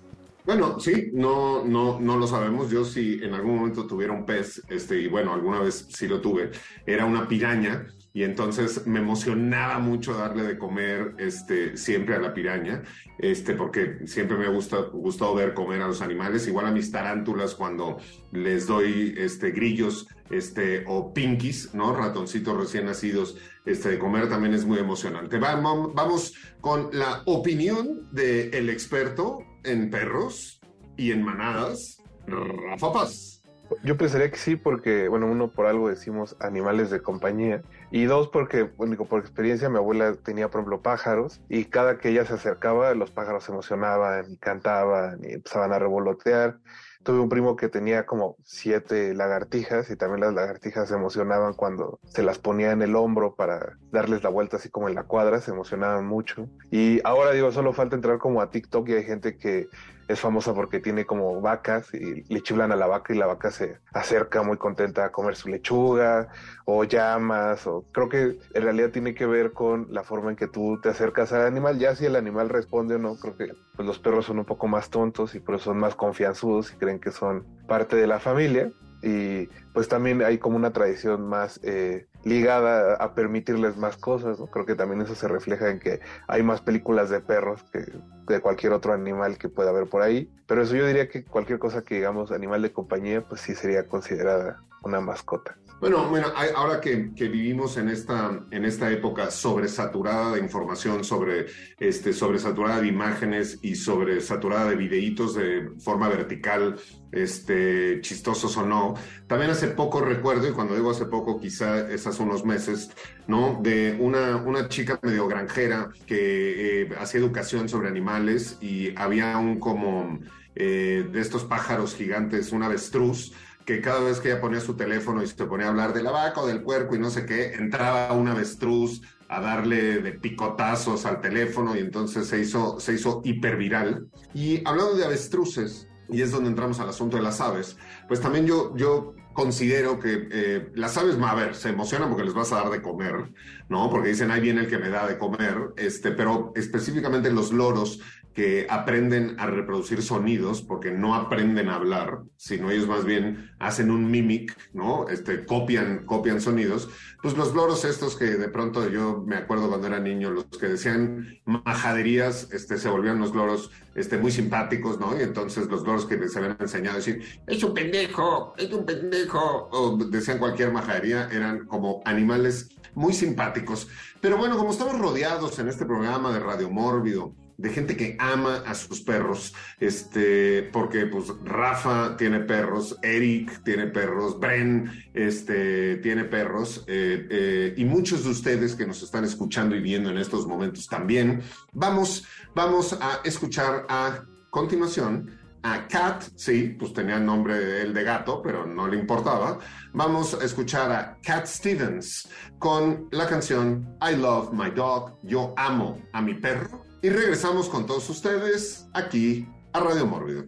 [0.46, 2.70] Bueno, sí, no, no, no lo sabemos.
[2.70, 6.22] Yo si en algún momento tuviera un pez, este, y bueno, alguna vez sí lo
[6.22, 6.52] tuve,
[6.86, 12.34] era una piraña, y entonces me emocionaba mucho darle de comer este, siempre a la
[12.34, 12.84] piraña,
[13.20, 16.92] este, porque siempre me ha gusta, gustado ver comer a los animales, igual a mis
[16.92, 17.98] tarántulas cuando
[18.32, 21.94] les doy este, grillos este, o pinkies, ¿no?
[21.94, 25.38] Ratoncitos recién nacidos, este, de comer también es muy emocionante.
[25.38, 30.62] Vamos, con la opinión del experto en perros
[30.98, 33.36] y en manadas, Rafa Paz.
[33.84, 38.28] Yo pensaría que sí, porque, bueno, uno por algo decimos animales de compañía, y dos
[38.28, 42.36] porque, digo, por experiencia mi abuela tenía, por ejemplo, pájaros, y cada que ella se
[42.36, 46.60] acercaba, los pájaros se emocionaban y cantaban y empezaban a revolotear.
[47.04, 52.00] Tuve un primo que tenía como siete lagartijas y también las lagartijas se emocionaban cuando
[52.06, 55.42] se las ponía en el hombro para darles la vuelta así como en la cuadra,
[55.42, 56.48] se emocionaban mucho.
[56.70, 59.68] Y ahora digo, solo falta entrar como a TikTok y hay gente que
[60.08, 63.50] es famosa porque tiene como vacas y le chiflan a la vaca y la vaca
[63.50, 66.28] se acerca muy contenta a comer su lechuga
[66.66, 70.48] o llamas o creo que en realidad tiene que ver con la forma en que
[70.48, 73.88] tú te acercas al animal ya si el animal responde o no creo que pues,
[73.88, 77.00] los perros son un poco más tontos y por eso son más confianzudos y creen
[77.00, 82.08] que son parte de la familia y pues también hay como una tradición más eh,
[82.26, 84.38] ligada a permitirles más cosas.
[84.52, 87.86] Creo que también eso se refleja en que hay más películas de perros que
[88.28, 91.60] de cualquier otro animal que pueda haber por ahí, pero eso yo diría que cualquier
[91.60, 95.58] cosa que digamos animal de compañía, pues sí sería considerada una mascota.
[95.82, 101.48] Bueno, bueno, ahora que, que vivimos en esta, en esta época sobresaturada de información, sobre,
[101.78, 106.78] este, sobresaturada de imágenes y sobresaturada de videitos de forma vertical,
[107.12, 108.94] este, chistosos o no,
[109.28, 112.92] también hace poco recuerdo, y cuando digo hace poco, quizá es hace unos meses,
[113.28, 113.60] ¿no?
[113.62, 119.60] De una, una chica medio granjera que eh, hacía educación sobre animales y había un
[119.60, 120.20] como
[120.56, 123.34] eh, de estos pájaros gigantes, un avestruz,
[123.66, 126.12] que cada vez que ella ponía su teléfono y se ponía a hablar de la
[126.12, 131.06] vaca o del puerco y no sé qué, entraba un avestruz a darle de picotazos
[131.06, 134.08] al teléfono y entonces se hizo, se hizo hiperviral.
[134.34, 138.46] Y hablando de avestruces, y es donde entramos al asunto de las aves, pues también
[138.46, 142.58] yo, yo considero que eh, las aves, a ver, se emocionan porque les vas a
[142.58, 143.34] dar de comer,
[143.68, 143.90] ¿no?
[143.90, 148.00] Porque dicen, ahí viene el que me da de comer, este, pero específicamente los loros
[148.36, 153.90] que aprenden a reproducir sonidos porque no aprenden a hablar, sino ellos más bien hacen
[153.90, 155.08] un mimic, ¿no?
[155.08, 156.90] Este, copian, copian sonidos.
[157.22, 160.68] Pues los loros estos que de pronto yo me acuerdo cuando era niño, los que
[160.68, 165.18] decían majaderías, este, se volvían los loros este, muy simpáticos, ¿no?
[165.18, 168.86] Y entonces los loros que les habían enseñado a decir, es un pendejo, es un
[168.86, 173.88] pendejo, o decían cualquier majadería, eran como animales muy simpáticos.
[174.20, 178.64] Pero bueno, como estamos rodeados en este programa de Radio Mórbido, de gente que ama
[178.66, 186.26] a sus perros, este, porque pues Rafa tiene perros, Eric tiene perros, Bren este, tiene
[186.26, 190.46] perros, eh, eh, y muchos de ustedes que nos están escuchando y viendo en estos
[190.48, 191.42] momentos también,
[191.74, 197.94] vamos, vamos a escuchar a continuación a Cat, sí, pues tenía el nombre de él
[197.94, 199.58] de gato, pero no le importaba.
[199.94, 205.98] Vamos a escuchar a Cat Stevens con la canción I Love My Dog, Yo Amo
[206.14, 206.85] a mi perro.
[207.06, 210.46] Y regresamos con todos ustedes aquí a Radio Mórbido.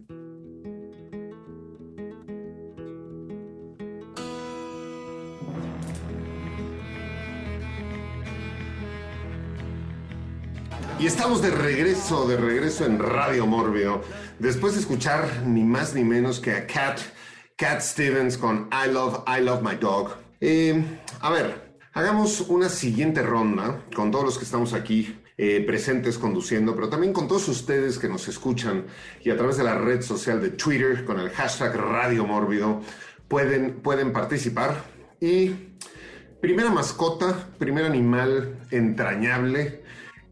[10.98, 14.02] Y estamos de regreso, de regreso en Radio Mórbido,
[14.40, 16.98] después de escuchar ni más ni menos que a Cat,
[17.56, 20.16] Cat Stevens con I Love, I Love My Dog.
[20.40, 20.82] Eh,
[21.20, 26.74] a ver, hagamos una siguiente ronda con todos los que estamos aquí eh, presentes conduciendo,
[26.74, 28.84] pero también con todos ustedes que nos escuchan
[29.24, 32.82] y a través de la red social de Twitter con el hashtag Radio Mórbido
[33.28, 34.84] pueden, pueden participar.
[35.20, 35.68] Y
[36.40, 39.82] Primera mascota, primer animal entrañable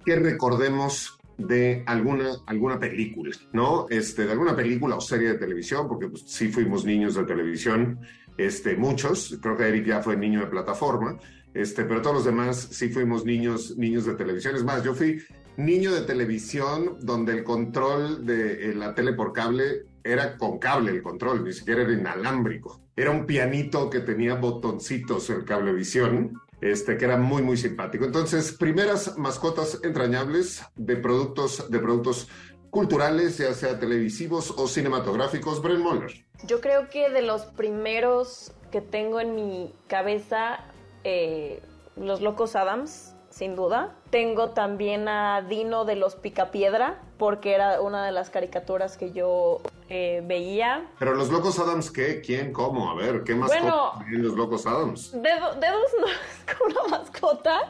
[0.04, 3.86] que recordemos de alguna, alguna película, ¿no?
[3.90, 7.98] Este, de alguna película o serie de televisión, porque pues, sí fuimos niños de televisión,
[8.38, 11.18] este, muchos, creo que Eric ya fue niño de plataforma,
[11.56, 14.54] este, pero todos los demás sí fuimos niños, niños de televisión.
[14.54, 15.22] Es más, yo fui
[15.56, 20.90] niño de televisión donde el control de eh, la tele por cable era con cable
[20.90, 22.82] el control, ni siquiera era inalámbrico.
[22.94, 28.04] Era un pianito que tenía botoncitos el cablevisión, este, que era muy, muy simpático.
[28.04, 32.28] Entonces, primeras mascotas entrañables de productos, de productos
[32.70, 36.12] culturales, ya sea televisivos o cinematográficos, Brent Moller.
[36.46, 40.60] Yo creo que de los primeros que tengo en mi cabeza,
[41.08, 41.62] eh,
[41.94, 43.94] Los Locos Adams, sin duda.
[44.10, 49.60] Tengo también a Dino de los Picapiedra, porque era una de las caricaturas que yo
[49.88, 50.86] eh, veía.
[50.98, 52.20] Pero los Locos Adams, ¿qué?
[52.22, 52.52] ¿Quién?
[52.52, 52.90] ¿Cómo?
[52.90, 53.92] A ver, ¿qué mascota Bueno.
[54.04, 55.12] tienen los Locos Adams?
[55.14, 57.60] Dedo- dedos no es como una mascota.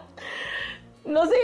[1.04, 1.36] No sé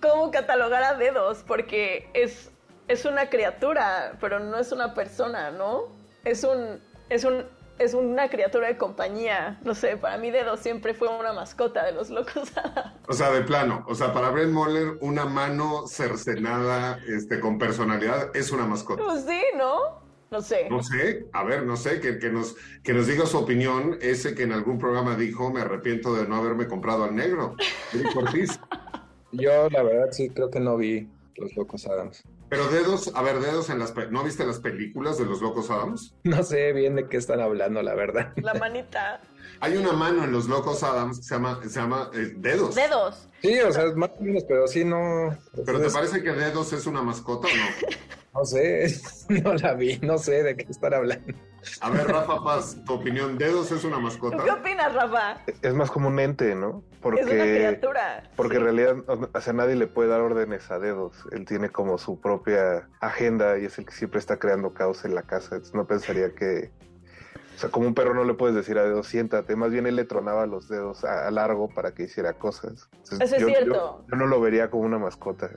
[0.00, 2.50] cómo catalogar a Dedos, porque es,
[2.88, 5.84] es una criatura, pero no es una persona, ¿no?
[6.24, 6.80] Es un.
[7.08, 7.44] Es un.
[7.78, 9.58] Es una criatura de compañía.
[9.64, 12.52] No sé, para mí Dedos siempre fue una mascota de los locos.
[13.08, 13.84] O sea, de plano.
[13.88, 19.02] O sea, para Brent Moller, una mano cercenada este, con personalidad es una mascota.
[19.02, 20.00] pues sí, ¿no?
[20.30, 20.70] No sé.
[20.70, 24.34] No sé, a ver, no sé, que, que, nos, que nos diga su opinión, ese
[24.34, 27.54] que en algún programa dijo, me arrepiento de no haberme comprado al negro.
[28.16, 28.58] Ortiz.
[29.32, 31.06] Yo, la verdad, sí creo que no vi
[31.36, 32.22] Los Locos Adams.
[32.52, 33.94] Pero dedos, a ver, dedos en las...
[34.10, 36.14] ¿No viste las películas de los Locos Adams?
[36.24, 38.34] No sé bien de qué están hablando, la verdad.
[38.36, 39.22] La manita.
[39.60, 42.74] Hay una mano en los Locos Adams que se llama, se llama eh, Dedos.
[42.74, 43.28] Dedos.
[43.40, 45.36] Sí, o sea, más o menos, pero sí no.
[45.64, 47.88] ¿Pero te parece que Dedos es una mascota o no?
[48.34, 48.86] No sé,
[49.28, 51.34] no la vi, no sé de qué están hablando.
[51.82, 54.42] A ver, Rafa Paz, tu opinión, ¿Dedos es una ¿Tú mascota?
[54.42, 55.36] qué opinas, Rafa?
[55.60, 56.82] Es más como un ente, ¿no?
[56.92, 58.30] Es una Porque, criatura.
[58.34, 61.12] porque en realidad o sea, nadie le puede dar órdenes a dedos.
[61.30, 65.14] Él tiene como su propia agenda y es el que siempre está creando caos en
[65.14, 65.56] la casa.
[65.56, 66.70] Entonces no pensaría que...
[67.62, 69.54] O sea, como un perro no le puedes decir a dedos, siéntate.
[69.54, 72.88] Más bien él le tronaba los dedos a, a largo para que hiciera cosas.
[72.92, 73.72] Entonces, Eso es yo- cierto.
[73.72, 75.48] Yo, yo no lo vería como una mascota.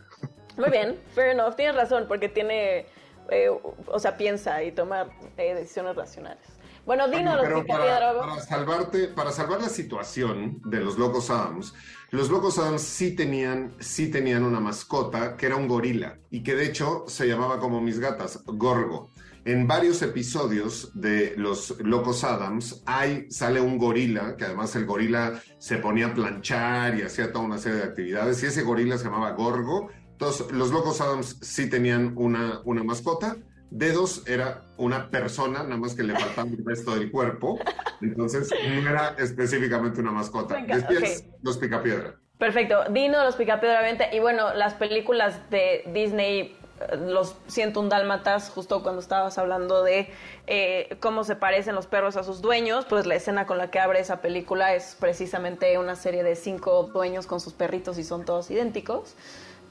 [0.55, 1.55] Muy bien, fair enough.
[1.55, 2.85] Tienes razón, porque tiene.
[3.29, 6.45] eh, o sea, piensa y toma eh, decisiones racionales.
[6.85, 8.13] Bueno, Dino, Bueno, los Picapiedra.
[8.13, 11.73] para, para salvarte, para salvar la situación de los Locos Adams,
[12.11, 16.53] los Locos Adams sí tenían, sí tenían una mascota que era un gorila y que
[16.53, 19.09] de hecho se llamaba como mis gatas, Gorgo.
[19.45, 25.39] En varios episodios de los Locos Adams hay, sale un gorila, que además el gorila
[25.59, 29.05] se ponía a planchar y hacía toda una serie de actividades, y ese gorila se
[29.05, 29.91] llamaba Gorgo.
[30.13, 33.37] Entonces, los Locos Adams sí tenían una, una mascota.
[33.69, 37.59] Dedos era una persona, nada más que le faltaba el resto del cuerpo.
[38.01, 40.55] Entonces, no era específicamente una mascota.
[40.55, 41.05] Venga, ok.
[41.43, 42.15] los picapiedra.
[42.37, 42.83] Perfecto.
[42.89, 44.09] Dino, los Picapiedra, obviamente.
[44.15, 46.57] Y bueno, las películas de Disney,
[46.99, 50.09] los 101 Dálmatas, justo cuando estabas hablando de
[50.47, 53.79] eh, cómo se parecen los perros a sus dueños, pues la escena con la que
[53.79, 58.25] abre esa película es precisamente una serie de cinco dueños con sus perritos y son
[58.25, 59.15] todos idénticos.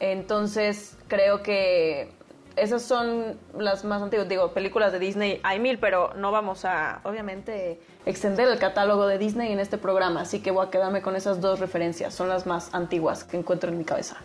[0.00, 2.10] Entonces, creo que
[2.56, 4.28] esas son las más antiguas.
[4.28, 9.18] Digo, películas de Disney hay mil, pero no vamos a, obviamente, extender el catálogo de
[9.18, 10.22] Disney en este programa.
[10.22, 12.14] Así que voy a quedarme con esas dos referencias.
[12.14, 14.16] Son las más antiguas que encuentro en mi cabeza.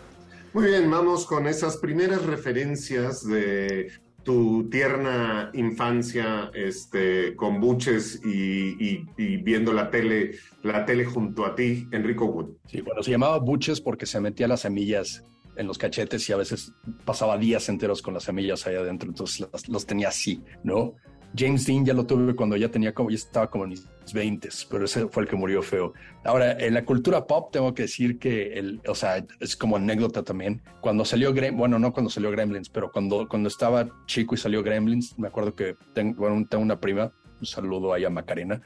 [0.52, 3.92] Muy bien, vamos con esas primeras referencias de
[4.24, 9.06] tu tierna infancia este, con buches y,
[9.42, 10.32] viendo la tele,
[10.64, 12.56] la tele junto a ti, Enrico Wood.
[12.66, 15.22] Sí, bueno, se llamaba buches porque se metía las semillas
[15.56, 16.72] en los cachetes y a veces
[17.04, 20.94] pasaba días enteros con las semillas ahí adentro, entonces los tenía así, ¿no?
[21.36, 24.48] James Dean ya lo tuve cuando ya tenía como, ya estaba como en mis 20,
[24.68, 25.92] pero ese fue el que murió feo.
[26.24, 30.22] Ahora, en la cultura pop tengo que decir que, el, o sea, es como anécdota
[30.22, 30.62] también.
[30.80, 34.62] Cuando salió Gremlins, bueno, no cuando salió Gremlins, pero cuando, cuando estaba chico y salió
[34.62, 38.60] Gremlins, me acuerdo que tengo, bueno, tengo una prima, un saludo ahí a Macarena,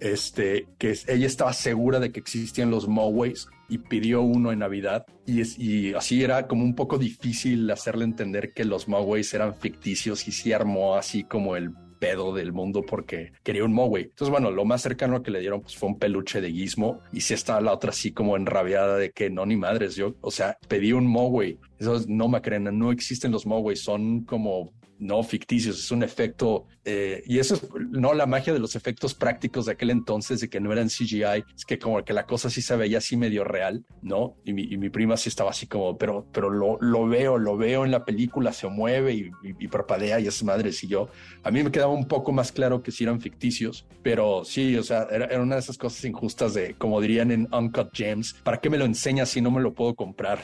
[0.00, 5.06] este, que ella estaba segura de que existían los Moways y pidió uno en Navidad
[5.26, 10.28] y, y así era como un poco difícil hacerle entender que los Moways eran ficticios
[10.28, 14.04] y sí armó así como el pedo del mundo porque quería un Moway.
[14.04, 17.20] Entonces, bueno, lo más cercano que le dieron pues, fue un peluche de Gizmo y
[17.20, 20.58] sí estaba la otra así como enrabiada de que no, ni madres, yo, o sea,
[20.68, 21.58] pedí un Moway.
[21.78, 26.66] Eso es- no, Macarena, no existen los Moways, son como no ficticios, es un efecto,
[26.84, 30.48] eh, y eso es no la magia de los efectos prácticos de aquel entonces, de
[30.48, 33.44] que no eran CGI, es que como que la cosa sí se veía así medio
[33.44, 34.36] real, ¿no?
[34.44, 37.56] Y mi, y mi prima sí estaba así como, pero, pero lo, lo veo, lo
[37.56, 41.08] veo en la película, se mueve y, y, y parpadea y es madre, y yo,
[41.42, 44.82] a mí me quedaba un poco más claro que si eran ficticios, pero sí, o
[44.82, 48.60] sea, era, era una de esas cosas injustas de, como dirían en Uncut Gems, ¿para
[48.60, 50.38] qué me lo enseñas si no me lo puedo comprar?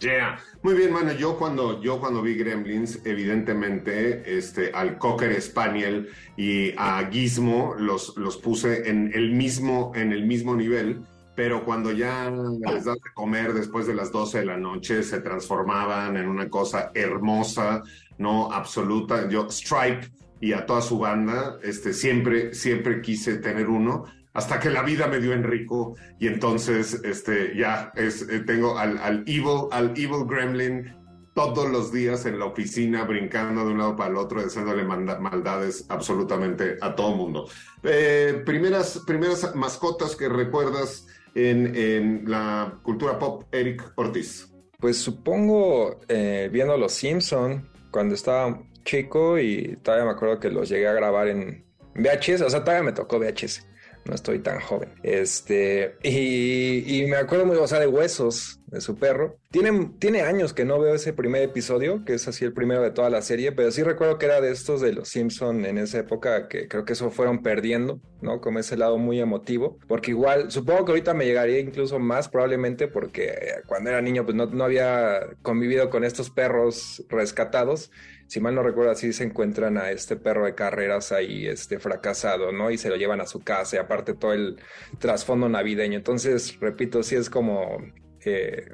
[0.00, 0.38] Yeah.
[0.62, 1.12] Muy bien, mano.
[1.12, 8.16] Yo cuando, yo cuando vi Gremlins, evidentemente, este, al Cocker Spaniel y a Gizmo los,
[8.16, 11.02] los puse en el mismo, en el mismo nivel.
[11.36, 15.20] Pero cuando ya les das de comer después de las 12 de la noche, se
[15.20, 17.82] transformaban en una cosa hermosa,
[18.18, 19.28] no absoluta.
[19.28, 24.04] Yo, Stripe y a toda su banda, este, siempre, siempre quise tener uno
[24.34, 28.98] hasta que la vida me dio Enrico y entonces este ya es eh, tengo al,
[28.98, 30.92] al evil al evil gremlin
[31.34, 35.84] todos los días en la oficina brincando de un lado para el otro deseándole maldades
[35.88, 37.48] absolutamente a todo mundo.
[37.82, 44.48] Eh, primeras primeras mascotas que recuerdas en, la cultura pop Eric Ortiz.
[44.78, 50.68] Pues supongo eh, viendo los Simpson cuando estaba chico y todavía me acuerdo que los
[50.68, 51.64] llegué a grabar en
[51.96, 53.66] VHS o sea todavía me tocó VHS
[54.04, 54.90] no estoy tan joven.
[55.02, 59.36] Este, y, y, me acuerdo muy, o sea, de huesos de su perro.
[59.50, 62.90] Tiene, tiene años que no veo ese primer episodio, que es así el primero de
[62.90, 65.98] toda la serie, pero sí recuerdo que era de estos de los Simpson en esa
[65.98, 68.40] época que creo que eso fueron perdiendo, ¿no?
[68.40, 72.88] Como ese lado muy emotivo, porque igual, supongo que ahorita me llegaría incluso más probablemente
[72.88, 73.34] porque
[73.66, 77.90] cuando era niño pues no, no había convivido con estos perros rescatados
[78.26, 82.52] si mal no recuerdo, así se encuentran a este perro de carreras ahí, este fracasado,
[82.52, 82.70] ¿no?
[82.70, 84.56] Y se lo llevan a su casa y aparte todo el
[84.98, 85.98] trasfondo navideño.
[85.98, 87.78] Entonces, repito, sí es como...
[88.24, 88.68] Eh,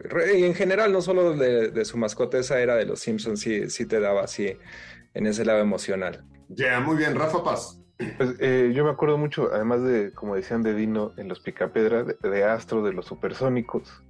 [0.46, 3.86] en general, no solo de, de, su mascota, esa era de los Simpsons, sí, sí
[3.86, 4.57] te daba así
[5.14, 6.24] en ese lado emocional.
[6.48, 7.80] Ya, yeah, muy bien, Rafa Paz.
[8.16, 12.05] Pues, eh, yo me acuerdo mucho, además de, como decían de Dino en los Picapedra,
[12.05, 14.03] de, de Astro, de los Supersónicos,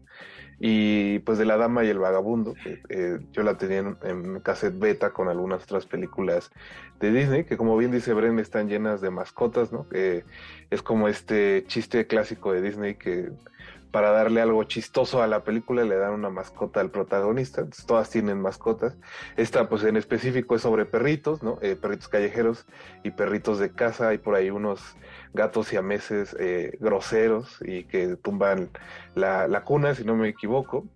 [0.62, 4.40] y pues de La Dama y el Vagabundo, que eh, yo la tenía en, en,
[4.40, 6.50] cassette beta con algunas otras películas
[7.00, 9.88] de Disney, que como bien dice Bren, están llenas de mascotas, ¿no?
[9.88, 10.24] Que
[10.68, 13.30] es como este chiste clásico de Disney que
[13.90, 18.10] para darle algo chistoso a la película le dan una mascota al protagonista, Entonces, todas
[18.10, 18.96] tienen mascotas.
[19.36, 21.58] Esta pues en específico es sobre perritos, ¿no?
[21.60, 22.66] Eh, perritos callejeros
[23.02, 24.96] y perritos de casa, hay por ahí unos
[25.34, 28.70] gatos y ameses eh, groseros y que tumban
[29.14, 30.86] la, la, cuna, si no me equivoco.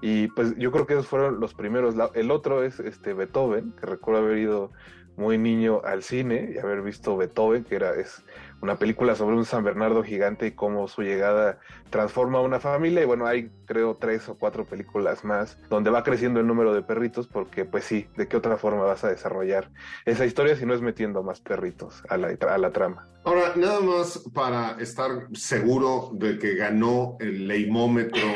[0.00, 1.94] Y pues yo creo que esos fueron los primeros.
[2.14, 4.72] El otro es este Beethoven, que recuerdo haber ido
[5.16, 8.24] muy niño al cine y haber visto Beethoven, que era es
[8.62, 11.58] una película sobre un San Bernardo gigante y cómo su llegada
[11.90, 13.02] transforma a una familia.
[13.02, 16.82] Y bueno, hay creo tres o cuatro películas más donde va creciendo el número de
[16.82, 19.68] perritos, porque pues sí, ¿de qué otra forma vas a desarrollar
[20.06, 23.08] esa historia si no es metiendo más perritos a la, a la trama?
[23.24, 28.28] Ahora, nada más para estar seguro de que ganó el leimómetro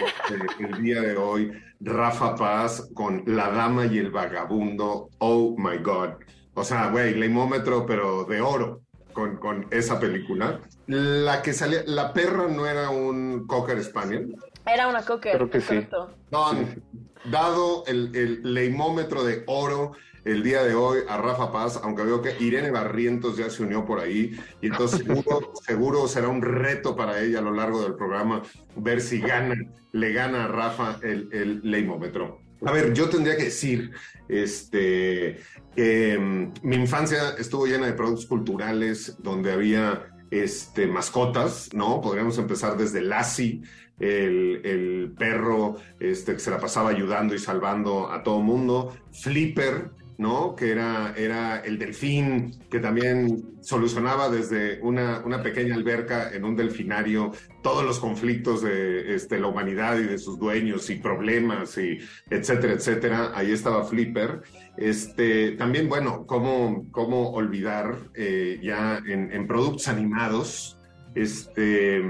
[0.58, 5.08] el día de hoy, Rafa Paz con La Dama y el Vagabundo.
[5.18, 6.14] Oh my God.
[6.54, 8.85] O sea, güey, leimómetro, pero de oro
[9.16, 10.60] con, con, esa película.
[10.86, 14.36] La que salía, la perra no era un Cocker Spaniel.
[14.66, 15.36] Era una Cocker.
[15.36, 15.88] Creo que sí.
[16.30, 16.82] Don,
[17.24, 19.92] dado el, el leimómetro de oro
[20.26, 23.86] el día de hoy a Rafa Paz, aunque veo que Irene Barrientos ya se unió
[23.86, 27.94] por ahí, y entonces seguro, seguro será un reto para ella a lo largo del
[27.94, 28.42] programa
[28.74, 29.54] ver si gana,
[29.92, 32.45] le gana a Rafa el, el leimómetro.
[32.64, 33.90] A ver, yo tendría que decir,
[34.28, 35.40] este,
[35.74, 42.00] que um, mi infancia estuvo llena de productos culturales donde había este, mascotas, ¿no?
[42.00, 43.62] Podríamos empezar desde Lassie,
[43.98, 49.90] el, el, perro este, que se la pasaba ayudando y salvando a todo mundo, Flipper,
[50.18, 50.54] ¿no?
[50.54, 56.56] Que era, era el delfín, que también solucionaba desde una, una, pequeña alberca en un
[56.56, 61.98] delfinario todos los conflictos de este, la humanidad y de sus dueños y problemas y
[62.30, 63.32] etcétera, etcétera.
[63.34, 64.42] Ahí estaba Flipper.
[64.76, 70.78] Este, también, bueno, cómo, cómo olvidar eh, ya en, productos animados,
[71.14, 72.02] este,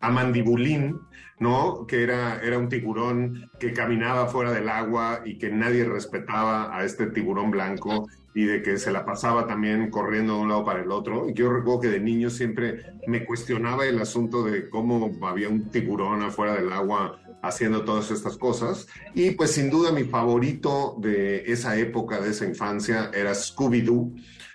[0.00, 0.98] a Mandibulín,
[1.40, 1.86] ¿no?
[1.86, 6.84] Que era, era un tiburón que caminaba fuera del agua y que nadie respetaba a
[6.84, 10.82] este tiburón blanco y de que se la pasaba también corriendo de un lado para
[10.82, 11.28] el otro.
[11.28, 15.70] Y yo recuerdo que de niño siempre me cuestionaba el asunto de cómo había un
[15.70, 18.86] tiburón afuera del agua haciendo todas estas cosas.
[19.14, 24.14] Y pues sin duda mi favorito de esa época, de esa infancia, era Scooby-Doo,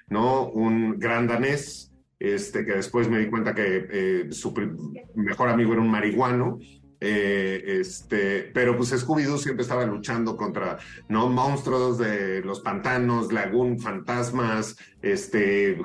[0.09, 0.47] ¿no?
[0.49, 1.92] Un gran danés
[2.23, 4.53] este, que después me di cuenta que eh, su
[5.15, 6.57] mejor amigo era un marihuano,
[7.05, 10.77] Eh, este, pero pues Scooby-Doo siempre estaba luchando contra
[11.09, 15.77] no monstruos de los pantanos, lagún, fantasmas, este,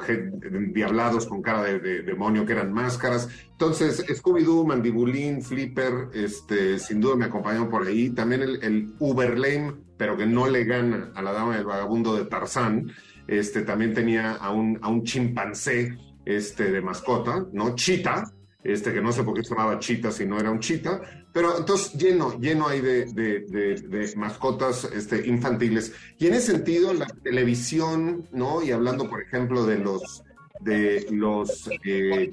[0.73, 3.29] diablados con cara de, de, demonio que eran máscaras.
[3.51, 8.11] Entonces, Scooby-Doo, Mandibulín, Flipper, este, sin duda me acompañaron por ahí.
[8.11, 12.15] También el, el Uber Lame, pero que no le gana a la dama del vagabundo
[12.15, 12.93] de Tarzán.
[13.27, 17.75] Este, también tenía a un, a un chimpancé este, de mascota, ¿no?
[17.75, 18.31] Chita,
[18.63, 21.01] este, que no sé por qué se llamaba Chita si no era un Chita,
[21.33, 23.41] pero entonces lleno, lleno ahí de, de,
[23.81, 25.95] de, mascotas este, infantiles.
[26.19, 28.63] Y en ese sentido, la televisión, ¿no?
[28.63, 30.23] Y hablando, por ejemplo, de los
[30.61, 32.33] de los eh,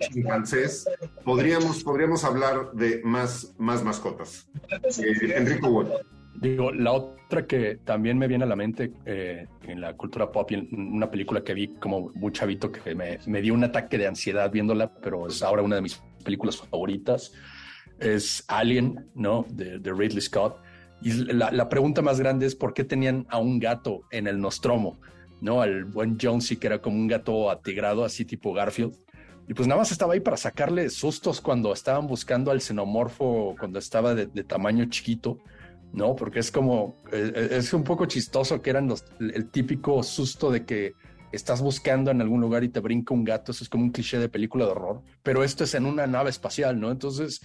[1.24, 4.50] podríamos, podríamos hablar de más, más mascotas.
[4.98, 5.90] Eh, Enrico Wood.
[6.42, 10.52] Digo, la otra que también me viene a la mente eh, en la cultura pop
[10.52, 14.08] en una película que vi como muy chavito que me, me, dio un ataque de
[14.08, 17.32] ansiedad viéndola, pero es ahora una de mis películas favoritas,
[18.00, 19.46] es Alien, ¿no?
[19.50, 20.58] De, de Ridley Scott.
[21.02, 24.40] Y la, la, pregunta más grande es por qué tenían a un gato en el
[24.40, 25.00] Nostromo,
[25.40, 25.62] ¿no?
[25.62, 28.94] Al buen Jonesy, que era como un gato atigrado, así tipo Garfield.
[29.48, 33.80] Y pues nada más estaba ahí para sacarle sustos cuando estaban buscando al xenomorfo, cuando
[33.80, 35.40] estaba de, de tamaño chiquito
[35.96, 36.16] ¿no?
[36.16, 40.52] Porque es como, eh, eh, es un poco chistoso que eran los, el típico susto
[40.52, 40.94] de que
[41.32, 44.20] estás buscando en algún lugar y te brinca un gato, eso es como un cliché
[44.20, 46.92] de película de horror, pero esto es en una nave espacial, ¿no?
[46.92, 47.42] Entonces,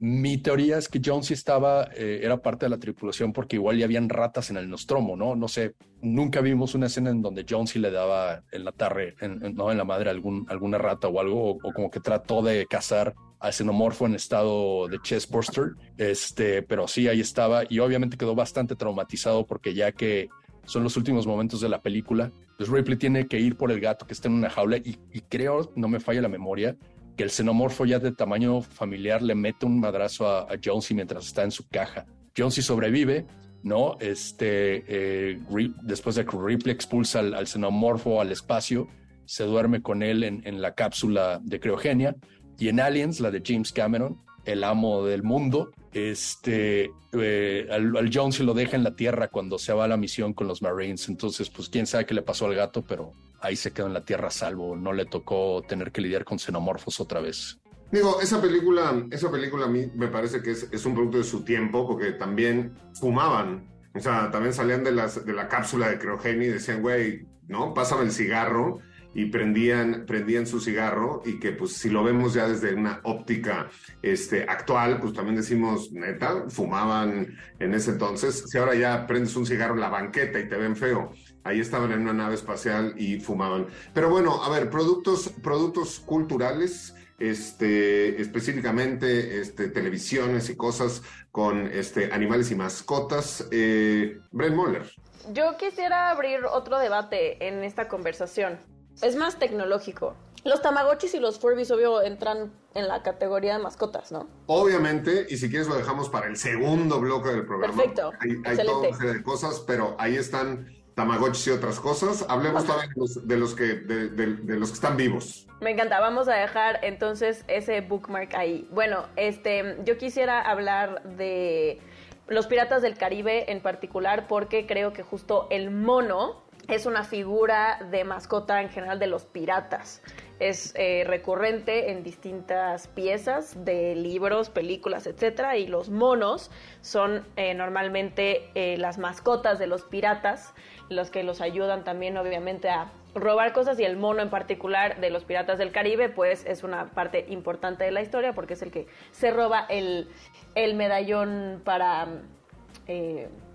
[0.00, 3.84] mi teoría es que Jonesy estaba, eh, era parte de la tripulación porque igual ya
[3.84, 5.34] habían ratas en el Nostromo, ¿no?
[5.34, 9.54] No sé, nunca vimos una escena en donde Jonesy le daba en la tarde, en,
[9.54, 13.14] no en la madre, alguna rata o algo, o, o como que trató de cazar
[13.40, 18.34] al xenomorfo en estado de chest burster, este, pero sí, ahí estaba y obviamente quedó
[18.34, 20.28] bastante traumatizado porque ya que
[20.64, 24.06] son los últimos momentos de la película, pues Ripley tiene que ir por el gato
[24.06, 26.76] que está en una jaula y, y creo, no me falla la memoria,
[27.16, 31.26] que el xenomorfo ya de tamaño familiar le mete un madrazo a, a Jonesy mientras
[31.26, 32.06] está en su caja.
[32.36, 33.26] Jonesy sobrevive,
[33.62, 33.96] ¿no?
[33.98, 35.40] Este, eh,
[35.82, 38.88] después de que Ripley expulsa al, al, xenomorfo al espacio,
[39.24, 42.14] se duerme con él en, en la cápsula de criogenia
[42.58, 48.10] y en Aliens, la de James Cameron, el amo del mundo, este, eh, al, al
[48.12, 50.62] Jones se lo deja en la tierra cuando se va a la misión con los
[50.62, 51.08] Marines.
[51.08, 54.04] Entonces, pues quién sabe qué le pasó al gato, pero ahí se quedó en la
[54.04, 54.76] tierra a salvo.
[54.76, 57.58] No le tocó tener que lidiar con xenomorfos otra vez.
[57.90, 61.24] Digo, esa película, esa película a mí me parece que es, es un producto de
[61.24, 63.68] su tiempo, porque también fumaban.
[63.94, 67.72] O sea, también salían de, las, de la cápsula de criogenia y decían, güey, ¿no?
[67.72, 68.80] Pásame el cigarro
[69.14, 73.68] y prendían, prendían su cigarro y que pues si lo vemos ya desde una óptica
[74.02, 78.44] este, actual, pues también decimos, neta, fumaban en ese entonces.
[78.46, 81.12] Si ahora ya prendes un cigarro en la banqueta y te ven feo,
[81.44, 83.66] ahí estaban en una nave espacial y fumaban.
[83.94, 91.02] Pero bueno, a ver, productos, productos culturales, este, específicamente este, televisiones y cosas
[91.32, 93.48] con este, animales y mascotas.
[93.50, 94.90] Eh, Brent Moller.
[95.32, 98.58] Yo quisiera abrir otro debate en esta conversación.
[99.02, 100.14] Es más tecnológico.
[100.44, 104.28] Los Tamagotchis y los Furbies, obvio, entran en la categoría de mascotas, ¿no?
[104.46, 107.74] Obviamente, y si quieres lo dejamos para el segundo bloque del programa.
[107.74, 108.12] Perfecto.
[108.20, 112.24] Hay, hay toda una serie de cosas, pero ahí están Tamagotchis y otras cosas.
[112.28, 115.46] Hablemos todavía de los, de los que, de, de, de, los que están vivos.
[115.60, 116.00] Me encanta.
[116.00, 118.68] Vamos a dejar entonces ese bookmark ahí.
[118.72, 121.80] Bueno, este, yo quisiera hablar de
[122.26, 127.78] los Piratas del Caribe en particular porque creo que justo el mono es una figura
[127.90, 130.02] de mascota en general de los piratas.
[130.38, 136.50] Es eh, recurrente en distintas piezas de libros, películas, etcétera, y los monos
[136.82, 140.52] son eh, normalmente eh, las mascotas de los piratas,
[140.90, 145.10] los que los ayudan también, obviamente, a robar cosas y el mono en particular de
[145.10, 148.70] los piratas del Caribe, pues es una parte importante de la historia porque es el
[148.70, 150.08] que se roba el,
[150.54, 152.06] el medallón para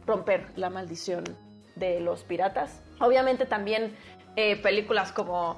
[0.06, 1.24] romper la maldición
[1.76, 2.82] de los piratas.
[3.00, 3.96] Obviamente también
[4.36, 5.58] eh, películas como,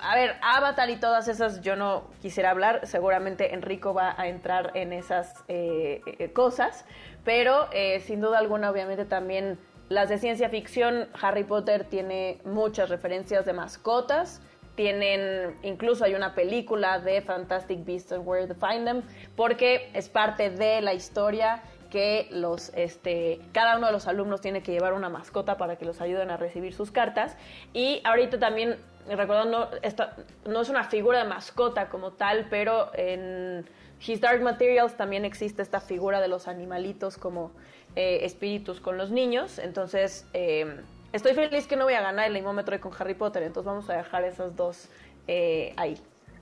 [0.00, 4.72] a ver, Avatar y todas esas yo no quisiera hablar, seguramente Enrico va a entrar
[4.74, 6.84] en esas eh, eh, cosas,
[7.24, 7.68] pero
[8.06, 9.58] sin duda alguna obviamente también
[9.90, 14.40] las de ciencia ficción, Harry Potter tiene muchas referencias de mascotas,
[14.76, 19.02] tienen, incluso hay una película de Fantastic Beasts and Where to Find Them,
[19.36, 21.60] porque es parte de la historia
[21.90, 25.84] que los, este, cada uno de los alumnos tiene que llevar una mascota para que
[25.84, 27.36] los ayuden a recibir sus cartas.
[27.72, 28.76] Y ahorita también,
[29.08, 30.06] recordando, esto
[30.46, 33.66] no es una figura de mascota como tal, pero en
[34.06, 37.52] His Dark Materials también existe esta figura de los animalitos como
[37.96, 39.58] eh, espíritus con los niños.
[39.58, 40.80] Entonces, eh,
[41.12, 43.96] estoy feliz que no voy a ganar el limómetro con Harry Potter, entonces vamos a
[43.96, 44.88] dejar esas dos
[45.26, 46.00] eh, ahí.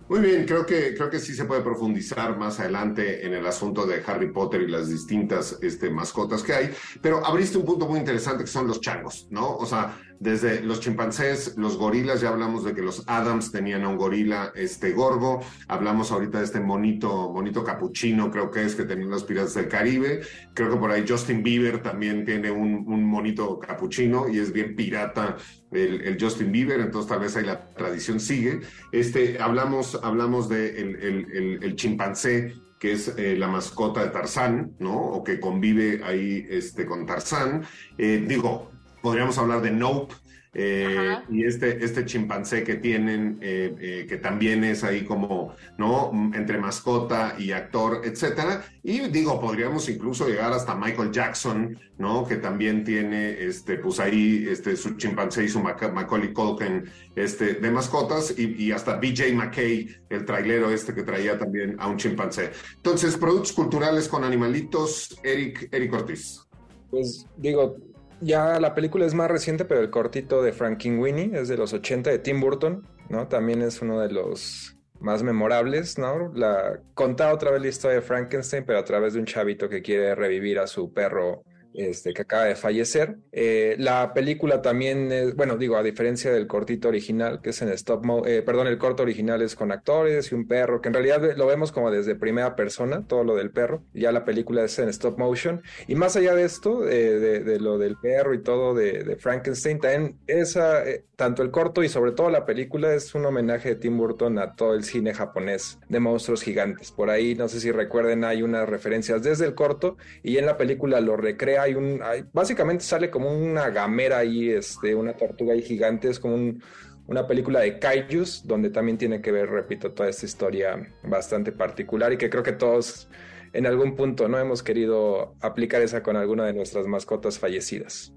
[0.09, 3.87] Muy bien, creo que, creo que sí se puede profundizar más adelante en el asunto
[3.87, 6.71] de Harry Potter y las distintas este, mascotas que hay,
[7.03, 9.55] pero abriste un punto muy interesante que son los changos, ¿no?
[9.57, 13.89] O sea, desde los chimpancés, los gorilas, ya hablamos de que los Adams tenían a
[13.89, 18.85] un gorila este gorgo, hablamos ahorita de este monito, monito capuchino, creo que es que
[18.85, 20.23] tenían los piratas del Caribe,
[20.55, 24.75] creo que por ahí Justin Bieber también tiene un, un monito capuchino y es bien
[24.75, 25.37] pirata
[25.73, 28.61] el, Justin Bieber, entonces tal vez ahí la tradición sigue.
[28.93, 34.75] Este, hablamos, hablamos de el, el, el chimpancé que es eh, la mascota de Tarzán,
[34.79, 34.97] ¿no?
[34.97, 37.65] O que convive ahí este, con Tarzán.
[37.97, 38.71] Eh, digo,
[39.03, 40.15] podríamos hablar de Nope.
[40.61, 46.11] Eh, y este, este chimpancé que tienen, eh, eh, que también es ahí como, ¿no?
[46.35, 48.65] Entre mascota y actor, etcétera.
[48.83, 52.27] Y digo, podríamos incluso llegar hasta Michael Jackson, ¿no?
[52.27, 57.55] Que también tiene, este, pues ahí, este, su chimpancé y su Mac Macaulay Culkin, este,
[57.55, 61.99] de mascotas, y, y, hasta BJ McKay, el trailero este que traía también a un
[61.99, 62.51] chimpancé.
[62.75, 66.49] Entonces, productos culturales con animalitos, Eric, Eric Ortiz.
[66.91, 67.77] Pues digo,
[68.21, 72.11] ya la película es más reciente, pero el cortito de Frankenweenie es de los 80
[72.11, 73.29] de Tim Burton, ¿no?
[73.29, 76.33] También es uno de los más memorables, ¿no?
[76.35, 79.83] La conta otra vez la historia de Frankenstein, pero a través de un chavito que
[79.83, 81.45] quiere revivir a su perro
[81.75, 83.17] este, que acaba de fallecer.
[83.33, 87.69] Eh, la película también, es, bueno, digo, a diferencia del cortito original, que es en
[87.71, 91.37] stop eh, perdón, el corto original es con actores y un perro, que en realidad
[91.37, 94.89] lo vemos como desde primera persona, todo lo del perro, ya la película es en
[94.89, 95.63] stop motion.
[95.87, 99.17] Y más allá de esto, eh, de, de, lo del perro y todo de, de
[99.17, 103.71] Frankenstein, también esa, eh, tanto el corto y sobre todo la película es un homenaje
[103.71, 106.93] de Tim Burton a todo el cine japonés de monstruos gigantes.
[106.93, 110.57] Por ahí, no sé si recuerden, hay unas referencias desde el corto y en la
[110.57, 112.01] película lo recrea hay un,
[112.33, 116.63] básicamente sale como una gamera ahí, este, una tortuga ahí gigante, es como un,
[117.07, 122.13] una película de kaijus, donde también tiene que ver, repito, toda esta historia bastante particular
[122.13, 123.09] y que creo que todos
[123.53, 128.13] en algún punto no hemos querido aplicar esa con alguna de nuestras mascotas fallecidas.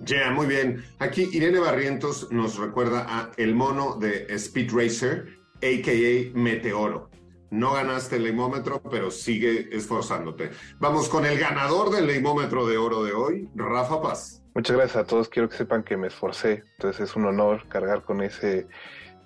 [0.00, 0.82] Ya, yeah, muy bien.
[0.98, 6.38] Aquí Irene Barrientos nos recuerda a el mono de Speed Racer, a.k.a.
[6.38, 7.09] Meteoro.
[7.50, 10.50] No ganaste el leimómetro, pero sigue esforzándote.
[10.78, 14.42] Vamos con el ganador del leimómetro de oro de hoy, Rafa Paz.
[14.54, 15.28] Muchas gracias a todos.
[15.28, 16.64] Quiero que sepan que me esforcé.
[16.76, 18.68] Entonces es un honor cargar con ese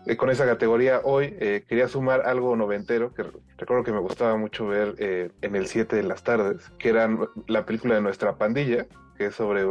[0.06, 1.34] eh, con esa categoría hoy.
[1.38, 3.24] Eh, quería sumar algo noventero que
[3.56, 7.08] recuerdo que me gustaba mucho ver eh, en el 7 de las tardes, que era
[7.46, 9.64] la película de nuestra pandilla, que es sobre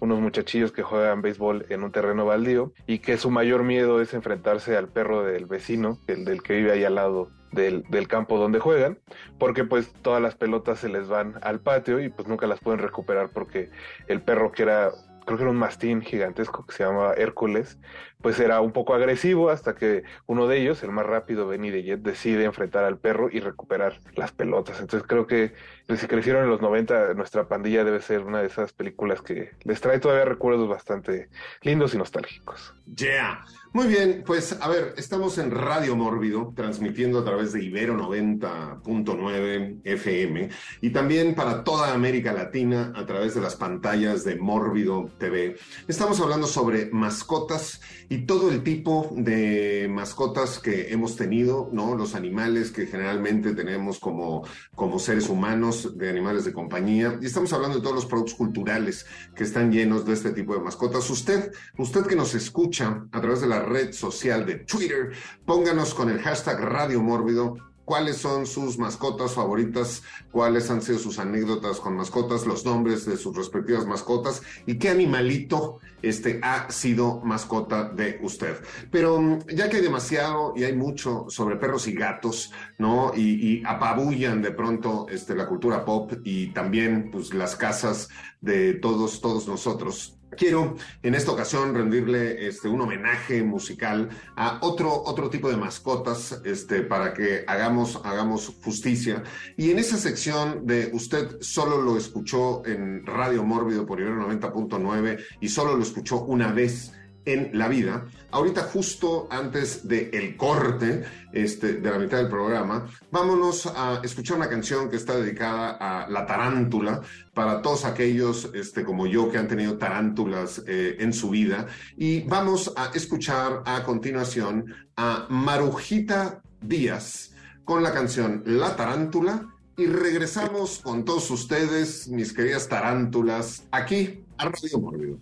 [0.00, 4.14] unos muchachillos que juegan béisbol en un terreno baldío y que su mayor miedo es
[4.14, 8.60] enfrentarse al perro del vecino, el del que vive ahí al lado del, campo donde
[8.60, 8.98] juegan,
[9.38, 12.80] porque pues todas las pelotas se les van al patio y pues nunca las pueden
[12.80, 13.70] recuperar porque
[14.08, 14.90] el perro que era
[15.24, 17.78] creo que era un mastín gigantesco que se llamaba Hércules,
[18.20, 21.82] pues era un poco agresivo hasta que uno de ellos, el más rápido, Benny de
[21.82, 24.80] Jet, decide enfrentar al perro y recuperar las pelotas.
[24.80, 25.54] Entonces creo que
[25.96, 29.80] si crecieron en los 90, nuestra pandilla debe ser una de esas películas que les
[29.80, 31.28] trae todavía recuerdos bastante
[31.62, 32.74] lindos y nostálgicos.
[32.94, 33.44] Yeah.
[33.74, 39.80] Muy bien, pues a ver, estamos en Radio Mórbido, transmitiendo a través de Ibero 90.9
[39.82, 40.48] FM
[40.80, 45.56] y también para toda América Latina a través de las pantallas de Mórbido TV.
[45.88, 51.96] Estamos hablando sobre mascotas y todo el tipo de mascotas que hemos tenido, ¿no?
[51.96, 54.46] Los animales que generalmente tenemos como,
[54.76, 57.18] como seres humanos, de animales de compañía.
[57.20, 59.04] Y estamos hablando de todos los productos culturales
[59.34, 61.10] que están llenos de este tipo de mascotas.
[61.10, 65.12] Usted, usted que nos escucha a través de la red social de Twitter.
[65.44, 71.18] Pónganos con el hashtag Radio Mórbido cuáles son sus mascotas favoritas, cuáles han sido sus
[71.18, 77.20] anécdotas con mascotas, los nombres de sus respectivas mascotas y qué animalito este, ha sido
[77.20, 78.56] mascota de usted.
[78.90, 83.12] Pero ya que hay demasiado y hay mucho sobre perros y gatos, ¿no?
[83.14, 88.08] Y, y apabullan de pronto este, la cultura pop y también pues, las casas
[88.40, 90.18] de todos, todos nosotros.
[90.36, 96.40] Quiero en esta ocasión rendirle este, un homenaje musical a otro, otro tipo de mascotas
[96.44, 99.22] este, para que hagamos, hagamos justicia.
[99.56, 105.24] Y en esa sección de usted solo lo escuchó en Radio Mórbido por Ibero 90.9
[105.40, 106.92] y solo lo escuchó una vez
[107.24, 108.06] en la vida.
[108.30, 114.36] Ahorita justo antes del el corte este, de la mitad del programa, vámonos a escuchar
[114.36, 117.00] una canción que está dedicada a la tarántula
[117.32, 121.66] para todos aquellos este, como yo que han tenido tarántulas eh, en su vida.
[121.96, 127.32] Y vamos a escuchar a continuación a Marujita Díaz
[127.64, 129.48] con la canción La Tarántula.
[129.76, 135.18] Y regresamos con todos ustedes, mis queridas tarántulas, aquí a Radio Mórbido.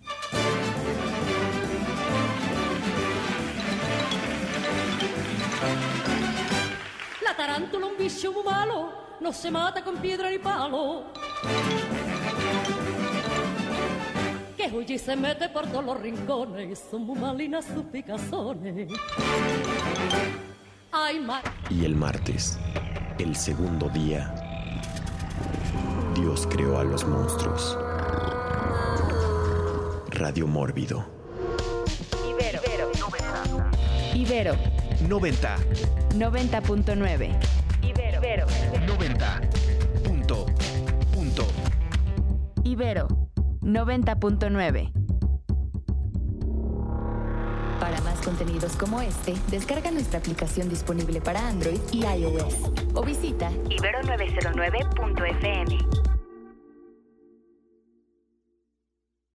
[7.23, 11.05] La tarántula un vicio muy malo, no se mata con piedra ni palo.
[14.57, 18.91] Que huye y se mete por todos los rincones, son muy malinas sus picazones.
[20.91, 21.25] Ay.
[21.69, 22.59] Y el martes,
[23.17, 24.33] el segundo día,
[26.15, 27.77] Dios creó a los monstruos.
[30.11, 31.03] Radio Mórbido.
[32.29, 32.61] Ibero.
[34.13, 34.82] Ibero.
[35.07, 35.57] 90.
[36.15, 37.39] 90.9.
[37.81, 38.19] Ibero.
[38.19, 38.45] Ibero.
[38.85, 39.41] 90.
[40.03, 40.45] Punto.
[41.13, 41.47] Punto.
[42.63, 43.07] Ibero.
[43.61, 44.91] 90.9.
[47.79, 53.49] Para más contenidos como este, descarga nuestra aplicación disponible para Android y iOS o visita
[53.51, 56.12] ibero909.fm.